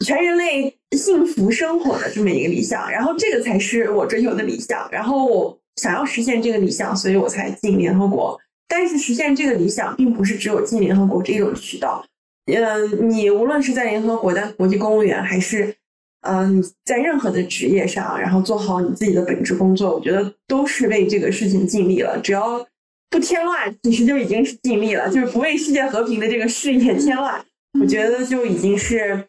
[0.05, 2.91] 全人类幸福生活的这么一个理想。
[2.91, 4.87] 然后这个才是我追求的理想。
[4.91, 8.37] 然后我想要实现这个理想，所以我才进联合国。
[8.67, 12.05] 但是实现这个理想，并不是只有进联合国这一种渠道。
[12.45, 15.75] 嗯，你无论是在联合国的国际公务员，还是
[16.21, 22.19] 嗯在任何的职业上，然后做好你自己的本职工作，我觉得都是为这个事情尽力了。
[22.21, 22.63] 只要
[23.09, 25.09] 不添乱，其实就已经是尽力了。
[25.09, 27.43] 就是不为世界和平的这个事业添乱，
[27.79, 29.25] 我觉得就已经是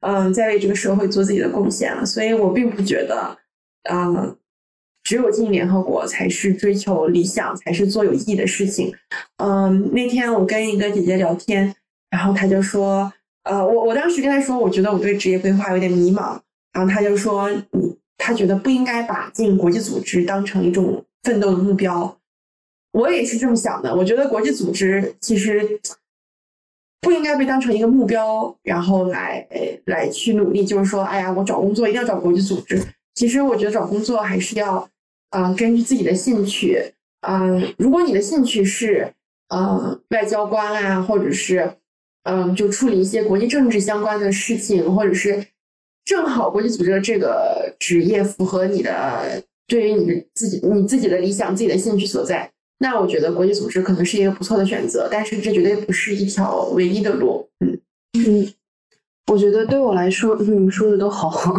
[0.00, 2.04] 嗯在为这个社会做自己的贡献了。
[2.04, 3.36] 所以我并不觉得，
[3.90, 4.36] 嗯，
[5.04, 8.92] 只有进联合国才是追求理想，才是做有意义的事情。
[9.36, 11.72] 嗯，那天我跟一个姐姐聊天。
[12.10, 13.12] 然后她就说，
[13.44, 16.38] 呃，我我当时跟她说，我觉得我对职业规划有点迷茫。
[16.72, 22.18] 然后他就说，你他觉得不应该把进国际组织当成一种奋斗的目标。
[22.90, 23.94] 我也是这么想的。
[23.94, 25.80] 我觉得国际组织其实
[27.00, 29.46] 不应该被当成一个目标，然后来
[29.84, 30.64] 来去努力。
[30.64, 32.80] 就是说，哎呀，我找工作一定要找国际组织。
[33.14, 34.88] 其实我觉得找工作还是要，
[35.34, 36.94] 嗯，根据自己的兴趣。
[37.26, 39.12] 嗯，如果你的兴趣是，
[39.48, 41.74] 嗯，外交官啊，或者是。
[42.26, 45.46] 嗯，就处理一些国际政治相关的事情，或者是
[46.06, 55.06] 正好国际组织这个职业符合你的对于你的自己你自己的理想、自己的兴趣所在，那我觉得国际组织可能是一个不错的选择。
[55.12, 57.46] 但是这绝对不是一条唯一的路。
[57.60, 57.78] 嗯
[58.14, 58.50] 嗯，
[59.30, 61.54] 我觉得对我来说，你们说的都好。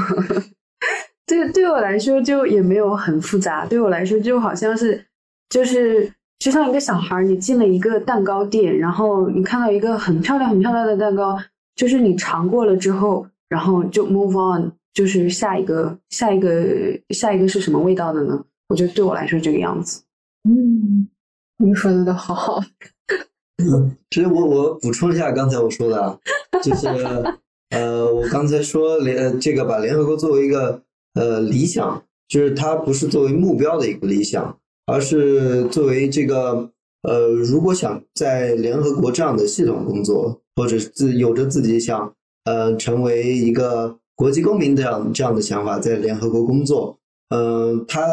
[1.25, 3.65] 对，对我来说就也没有很复杂。
[3.65, 5.05] 对我来说就好像是
[5.49, 6.11] 就是。
[6.37, 11.39] 就像一个小孩，你进了一个蛋糕店，然后你看到一个很漂亮、很漂亮的蛋糕，
[11.77, 16.67] 就是你尝过了之后，然后就 move on，就是下一个、下一个、
[17.11, 18.43] 下一个是什么味道的呢？
[18.67, 20.03] 我觉得对我来说这个样子。
[20.47, 21.07] 嗯，
[21.57, 22.61] 你说的都好好。
[24.11, 26.19] 其实我我补充一下刚才我说的啊，
[26.61, 26.85] 就是
[27.71, 30.83] 呃，我刚才说联这个把联合国作为一个
[31.15, 36.69] 呃理想，就是它不是作为目标的一个理想，而是作为这个
[37.01, 42.13] 呃，如果想在联合国这样的系统工作，或者自有着自己想
[42.45, 48.05] 呃成为一个国际公民这样这样的想法，在联合国工作，嗯，他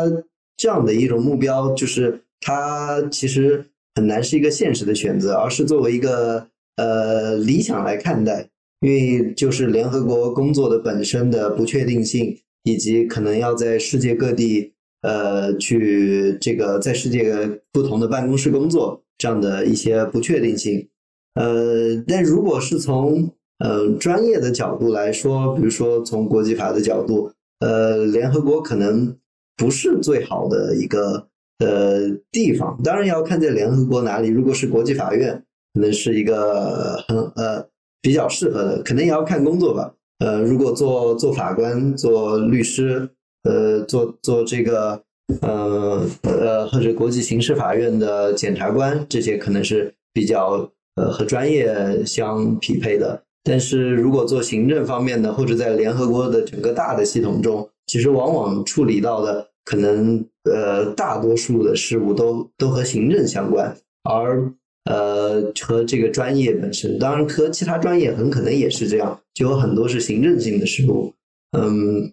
[0.56, 3.66] 这样的一种目标，就是他其实。
[3.94, 6.46] 很难是一个现实的选择，而是作为一个
[6.76, 8.48] 呃理想来看待，
[8.80, 12.34] 因为就是联合国工作的本身的不确定性，
[12.64, 14.72] 以及可能要在世界各地
[15.02, 20.89] 呃去这个在世界不同的办公室工作这样的一些不确定性。
[21.34, 27.30] 呃，但如果是从呃专业的角度来说，比如说从国际法的角度，
[27.60, 29.16] 呃，联合国可能
[29.56, 31.28] 不是最好的一个。
[31.59, 34.26] 呃地方当然要看在联合国哪里。
[34.26, 35.32] 如果是国际法院，
[35.72, 37.64] 可能是一个很呃
[38.01, 38.82] 比较适合的。
[38.82, 39.94] 可能也要看工作吧。
[40.23, 43.09] 呃，如果做做法官、做律师，
[43.43, 45.03] 呃，做做这个
[45.40, 53.20] 呃呃或者国际刑事法院的检察官，这些可能是比较呃和专业相匹配的。
[53.43, 59.49] 但是如果做行政方面的，或者在联合国的整个大的系统中，其实往往处理到的。
[59.65, 63.73] 可能呃，大多数的事物都都和行政相关，
[64.03, 64.53] 而
[64.84, 71.14] 呃和这个专业本身，当然和其他专业很可能也是这样，就有很多是行政性的事务，
[71.56, 72.12] 嗯，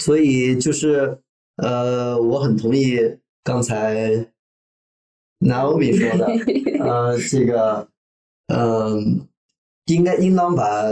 [0.00, 1.18] 所以就是
[1.56, 2.98] 呃，我很同意
[3.42, 4.26] 刚才
[5.40, 6.26] Naomi 说的，
[6.84, 7.88] 呃，这个
[8.48, 9.26] 嗯，
[9.86, 10.84] 应该应当把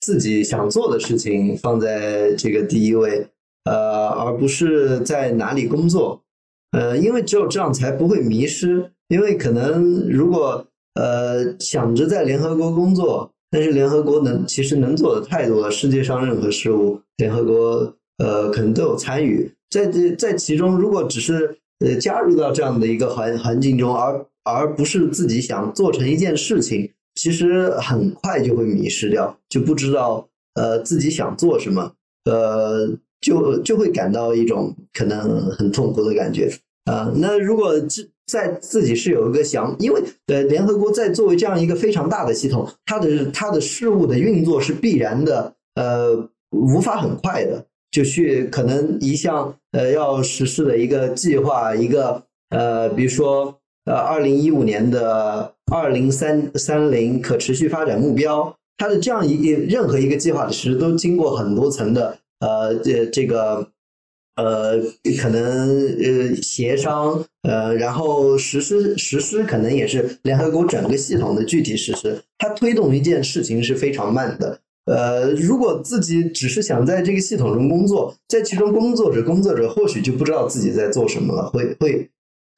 [0.00, 3.28] 自己想做的事情放在这个第一位。
[3.64, 6.22] 呃，而不是在哪里工作，
[6.70, 8.90] 呃，因为只有这样才不会迷失。
[9.08, 19.50] 因为可能如果呃想着在联合国工作，但是联合国能其实能做的太多了，世界上任何事务，联合国呃可能都有参与。
[19.70, 31.92] 在这在其中，如果只是呃加入到这样的一个环环境中，而而不是自己想做成一件事情，其实很快就会迷失掉，就不知道呃自己想做什么，
[32.24, 32.96] 呃。
[33.20, 36.48] 就就会感到一种可能很痛苦的感觉
[36.84, 37.12] 啊。
[37.16, 62.18] 那如果这在自己是有一个想，因为呃，联合国在作为这样一个非常大的系统，它的它的事物的运作是必然的，呃，无法很快的就去可能一项呃要实施的一个计划，一个呃，比如说呃，二零一五年的二零三三零可持续发展目标，它的这样一任何一个计划的实都经过很多层的。
[62.40, 63.66] 呃，这这个，
[64.38, 64.80] 呃，
[65.20, 72.22] 可能呃协商，呃，然后实施实施，可能也是联合国整个系统的具体实施。
[72.38, 74.60] 它推动一件事情是非常慢的。
[74.86, 82.08] 呃，如果自己只是想在这个系统中工作，在其中工作着工作着，或许就不知道自己在做什么了，会会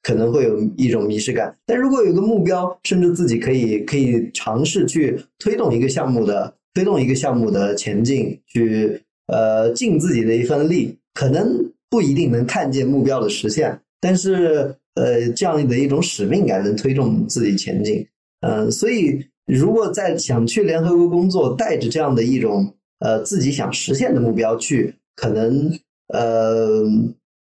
[0.03, 1.57] 可能会有一种迷失感。
[1.65, 9.01] 但如果有个目标，甚至自己可以可以尝试去推动一个项目的推动一个项目的前进，去。
[9.27, 18.05] 呃，尽自己的一份力，可能不一定能看见目标的实现，但是呃，这样的一种使命感能推动自己前进。
[18.41, 25.71] 嗯，所以如果在想去联合国工作，带着这样的一种呃自己想实现的目标去，可能
[26.07, 26.83] 呃，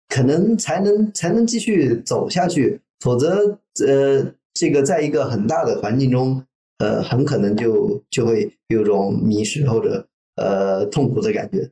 [0.10, 6.44] 可能才能才能继续走下去，否则呃，这个在一个很大的环境中，
[6.80, 11.70] 呃，很可能就就会有种迷失或者呃痛苦的感觉。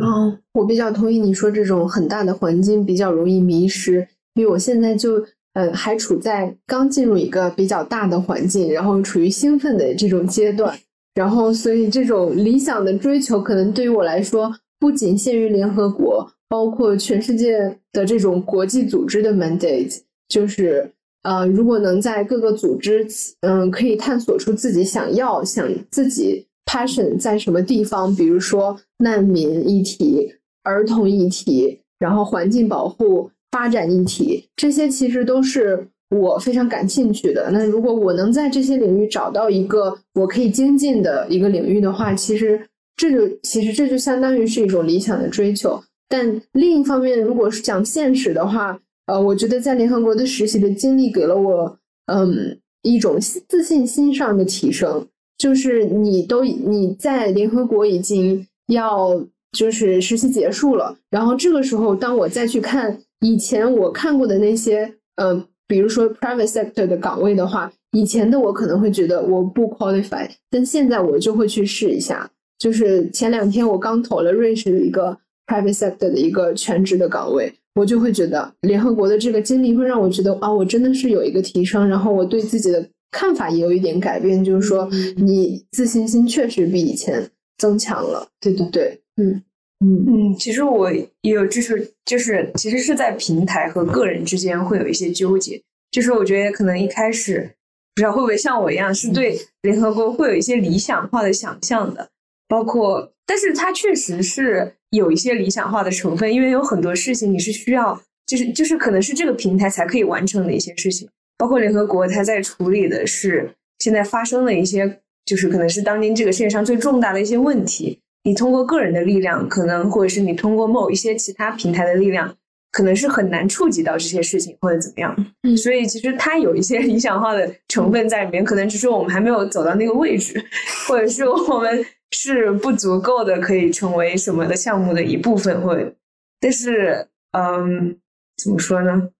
[0.00, 10.76] 哦，我比较同意你说这种很大的环境比较容易迷失，因为我现在就呃还处在刚进入一个比较大的环境，然后处于兴奋的这种阶段，
[11.14, 20.90] 然后所以这种理想的追求可能对于我来说不仅限于联合国，包括全世界的这种国际组织的 mandate，就是
[21.22, 23.06] 呃如果能在各个组织
[23.42, 26.47] 嗯可以探索出自己想要想自己。
[26.68, 28.14] Passion 在什么地方？
[28.14, 37.50] 比如说难民议题、儿童议题，然后环境保护、发展议题，这些其实都是我非常感兴趣的。
[37.50, 42.60] 那如果我能在这些领域找到一个我可以精进的一个领域的话，其实
[42.96, 45.82] 这就其实这就相当于是一种理想的追求。
[46.10, 55.06] 但另一方面，如果是讲现实的话，呃，我觉得在联合国的实习的经历给了我，嗯，一种自信心上的提升。
[55.38, 72.30] 就是你都你在联合国已经要就是实习结束了，然后这个时候当我再去看以前我看过的那些，嗯，比如说 private sector 的岗位的话，以前的我可能会觉得我不 qualify，但现在我就会去试一下。
[72.58, 75.16] 就是前两天我刚投了瑞士的一个
[75.46, 88.28] private sector 的一个全职的岗位，我就会觉得联合国的这个经历会让我觉得啊，我真的是有一个提升，然后我对自己的看法也有一点改变，就是说你自信心确实比以前增强了。
[88.40, 89.42] 对对，对，嗯。
[89.80, 95.62] 嗯嗯，其实我也有，就是就是，其实是在平台和个人之间会有一些纠结。
[95.92, 97.48] 就是我觉得可能一开始
[97.94, 102.10] 不知道会不会像我一样，是对联合国会有一些理想化的想象的，
[102.48, 111.08] 包括，但是它确实是有一些理想化的成分，因为有很多事情你是需要，就是就是可能是这个平台才可以完成的一些事情，
[111.38, 113.48] 包括联合国它在处理的是
[113.78, 118.00] 现在发生的一些，就是可能是当今这个世界上最重大的一些问题。
[118.24, 122.34] 你通过个人的力量，可能或者是你通过某一些其他平台的力量，
[122.72, 125.16] 可能是很难触及到这些事情或者怎么样。
[125.44, 130.44] 嗯，所以其实它有一些理想化的成分在里面，可能只是我们还没有走到那个位置，
[130.86, 135.94] 或者是我们是不足够的可以成为什么的项目的一部分，或者，
[136.40, 137.96] 但是，嗯，
[138.42, 139.10] 怎么说呢？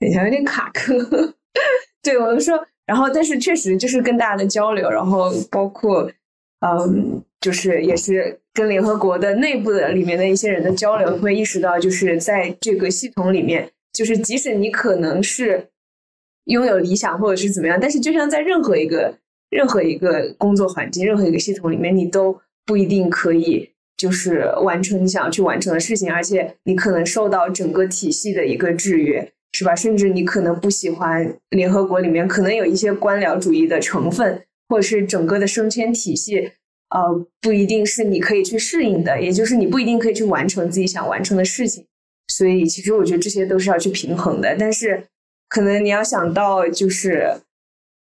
[0.00, 1.34] 等一下有点卡壳。
[2.02, 6.10] 对，我就说，然后，但是确实就是跟大家的交流，然后包括，
[6.60, 7.22] 嗯。
[7.40, 15.68] 就是也是跟联合国的内部的里面的一些人的交流，会意识到，就是在这个系统里面，就是即使你可能是
[16.46, 19.14] 拥有理想或者是怎么样，但是就像在任何一个
[19.50, 29.74] 任何一个工作环境、任何一个系统里面，你都不一定可以就是完成你想要去完成的事情，而且你可能受到整个体系的一个制约，是吧？
[29.74, 36.52] 甚至你可能不喜欢联合国里面可能有一些官僚主义的成分，或者是整个的升迁体系。
[36.90, 41.84] 呃，不一定是你可以去适应的，也就是你不一定可以去完成自己想完成的事情。
[42.28, 44.56] 所以，其实我觉得这些都是要去平衡的。
[44.58, 45.04] 但是，
[45.50, 47.30] 可能你要想到，就是，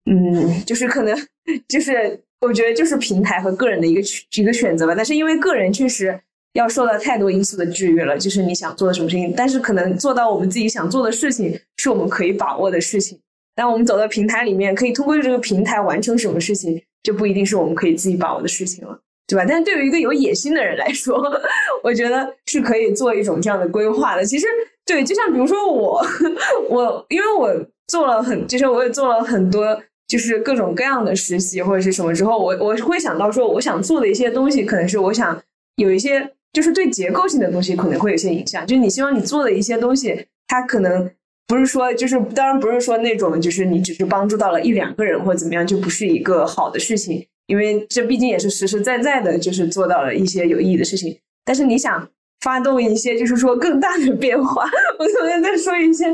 [0.09, 1.17] 嗯，就是可能，
[1.67, 4.01] 就是我觉得就是平台和个人的一个
[4.37, 4.95] 一个选择吧。
[4.95, 6.21] 但是，因为个人确实
[6.53, 13.19] 要受到太多因素的制约了，就是你想做的什么事情，但是可能做到我们自己想做的事情是我们可以把握的事情。
[13.55, 16.83] 当我们走到平台里面，可以通过这个平台完成什么事情。
[17.01, 19.45] 就不一定是我们可以自己把握的事情了，对吧？
[19.49, 21.17] 但是对于一个有野心的人来说，
[21.83, 24.25] 我觉得是可以做一种这样的规划的。
[24.25, 24.47] 其实，
[24.85, 26.05] 对，就像比如说我，
[26.69, 27.55] 我因为我
[27.87, 35.41] 做了很，就是我也做了很多，就是各种各样的实习或者是什么之后，我我会想到说，我想做的一些东西，可能是我想
[35.77, 38.67] 有一些，就是对结构性的东西可能会有些影响。
[38.67, 41.11] 就是你希望你做的一些东西，它可能。
[41.51, 47.27] 不是说，就是当然不是说那种，就是你只是帮助到了一两个人或怎么样，就不是一个好的事情。
[47.47, 51.19] 因为这毕竟也是实实在在的，就是做到了一些有意义的事情。
[51.47, 52.07] 但是你想
[52.43, 54.69] 发动一些，就是说更大的变化，
[55.01, 56.05] 我昨天在说一些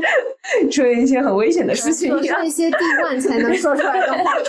[0.71, 4.31] 说一些很危险的事情，说一些地万才能说出来的话。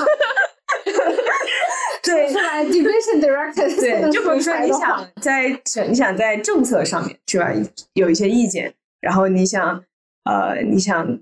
[2.06, 3.80] 对，是来 division director。
[3.80, 7.52] 对， 就比如说你想在你想在政策上面是吧，
[7.94, 9.82] 有一些意见，然后你想。
[10.28, 11.20] 呃，你想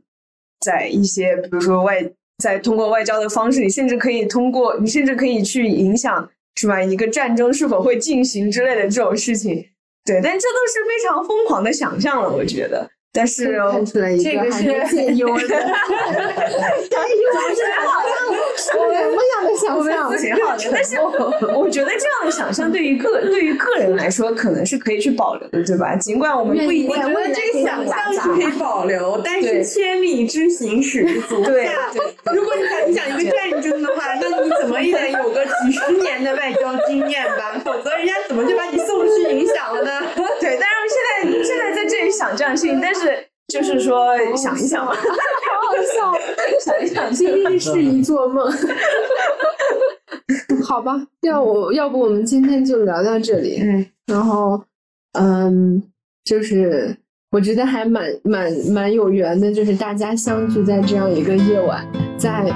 [0.60, 2.02] 在一些，比如说外，
[2.42, 6.82] 在通过外交的方式，你甚至可以通过，你甚至可以去影响，是吧？
[6.82, 9.62] 一个战争是否会进行之类的这种事情，
[10.06, 12.90] 对，但这都是非常疯狂的想象了，我觉得。
[13.16, 13.44] 但是
[14.20, 17.54] 这个是很优的，太优了，
[18.58, 20.16] 什么样的想象？
[20.18, 20.98] 挺好的，但是
[21.54, 25.94] 我觉得这样的想象对于个对于个人来说，可能是可以去保留的，对吧？
[25.94, 31.52] 尽管我们不一定，我觉得这个想象是可以保留，但是千里之行始于足下。
[32.32, 37.60] 如果你想你想一个战争的话，那你怎么也得有个几十年的外交经验吧？
[37.64, 40.02] 否则人家怎么就把你送去影响了呢？
[40.40, 43.26] 对，但是现在现在在这里想这样性，但是。
[43.46, 45.02] 就是说，想一想嘛，好好
[45.94, 46.14] 笑，
[46.58, 48.48] 想一想，今天是一做梦。
[50.64, 53.60] 好吧，要我要不我们今天就聊到这里。
[53.60, 54.64] 嗯，然后，
[55.12, 55.82] 嗯，
[56.24, 56.96] 就是
[57.32, 61.86] 我觉得还蛮蛮蛮有缘的，就是大家相聚在这样一个夜晚，
[62.16, 62.50] 在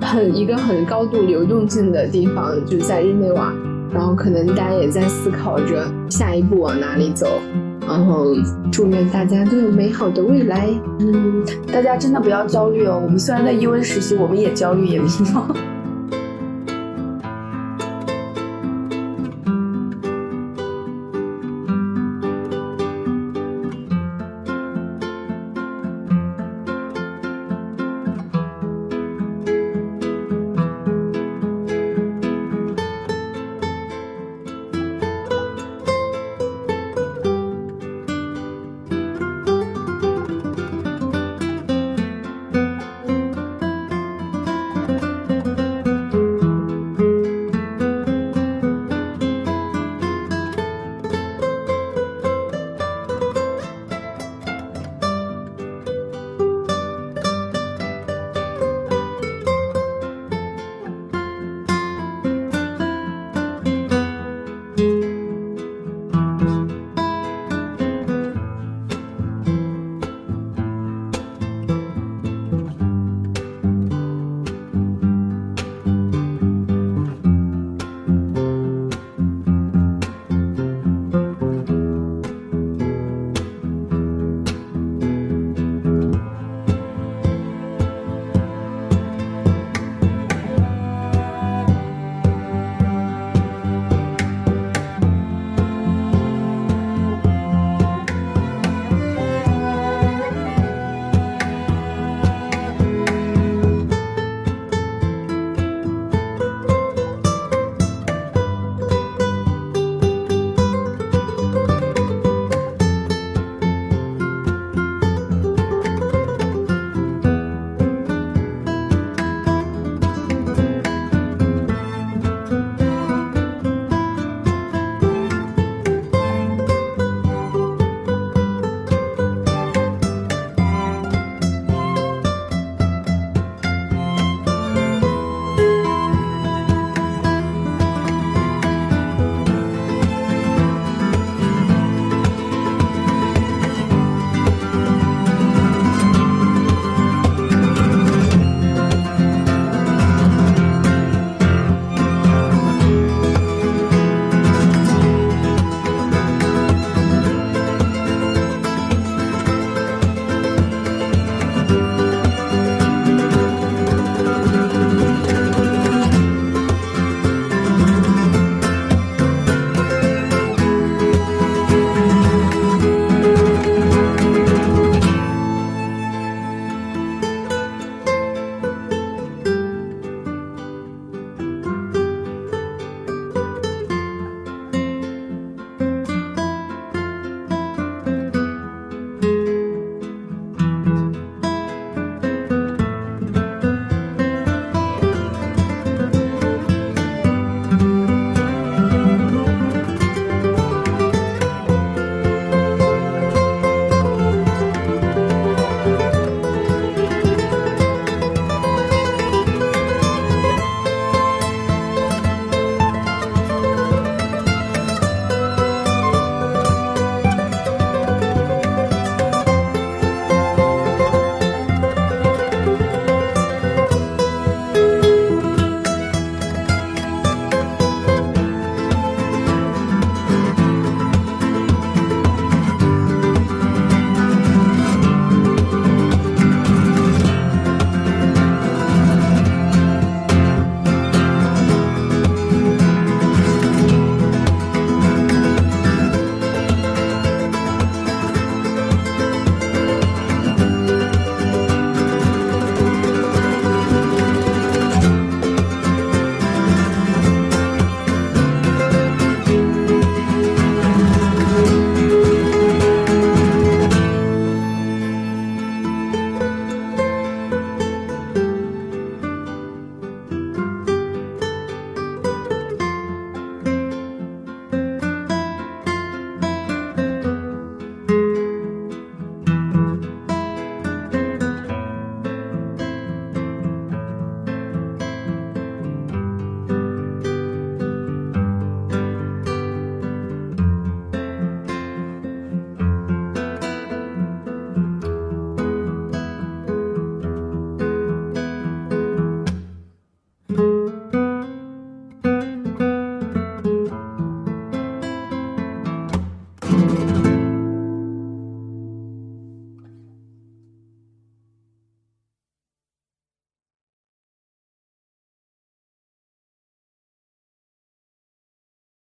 [0.00, 3.52] 很一个很高度流动性的地方，就在日内瓦，
[3.92, 7.26] 然后可能大家也在思考着下一步往哪里走。
[7.88, 8.26] 然后
[8.70, 10.68] 祝愿大家都有美好的未来。
[11.00, 13.00] 嗯，大家真的不要焦虑哦。
[13.02, 15.42] 我们虽然在 U N 实习，我们也焦虑也迷茫。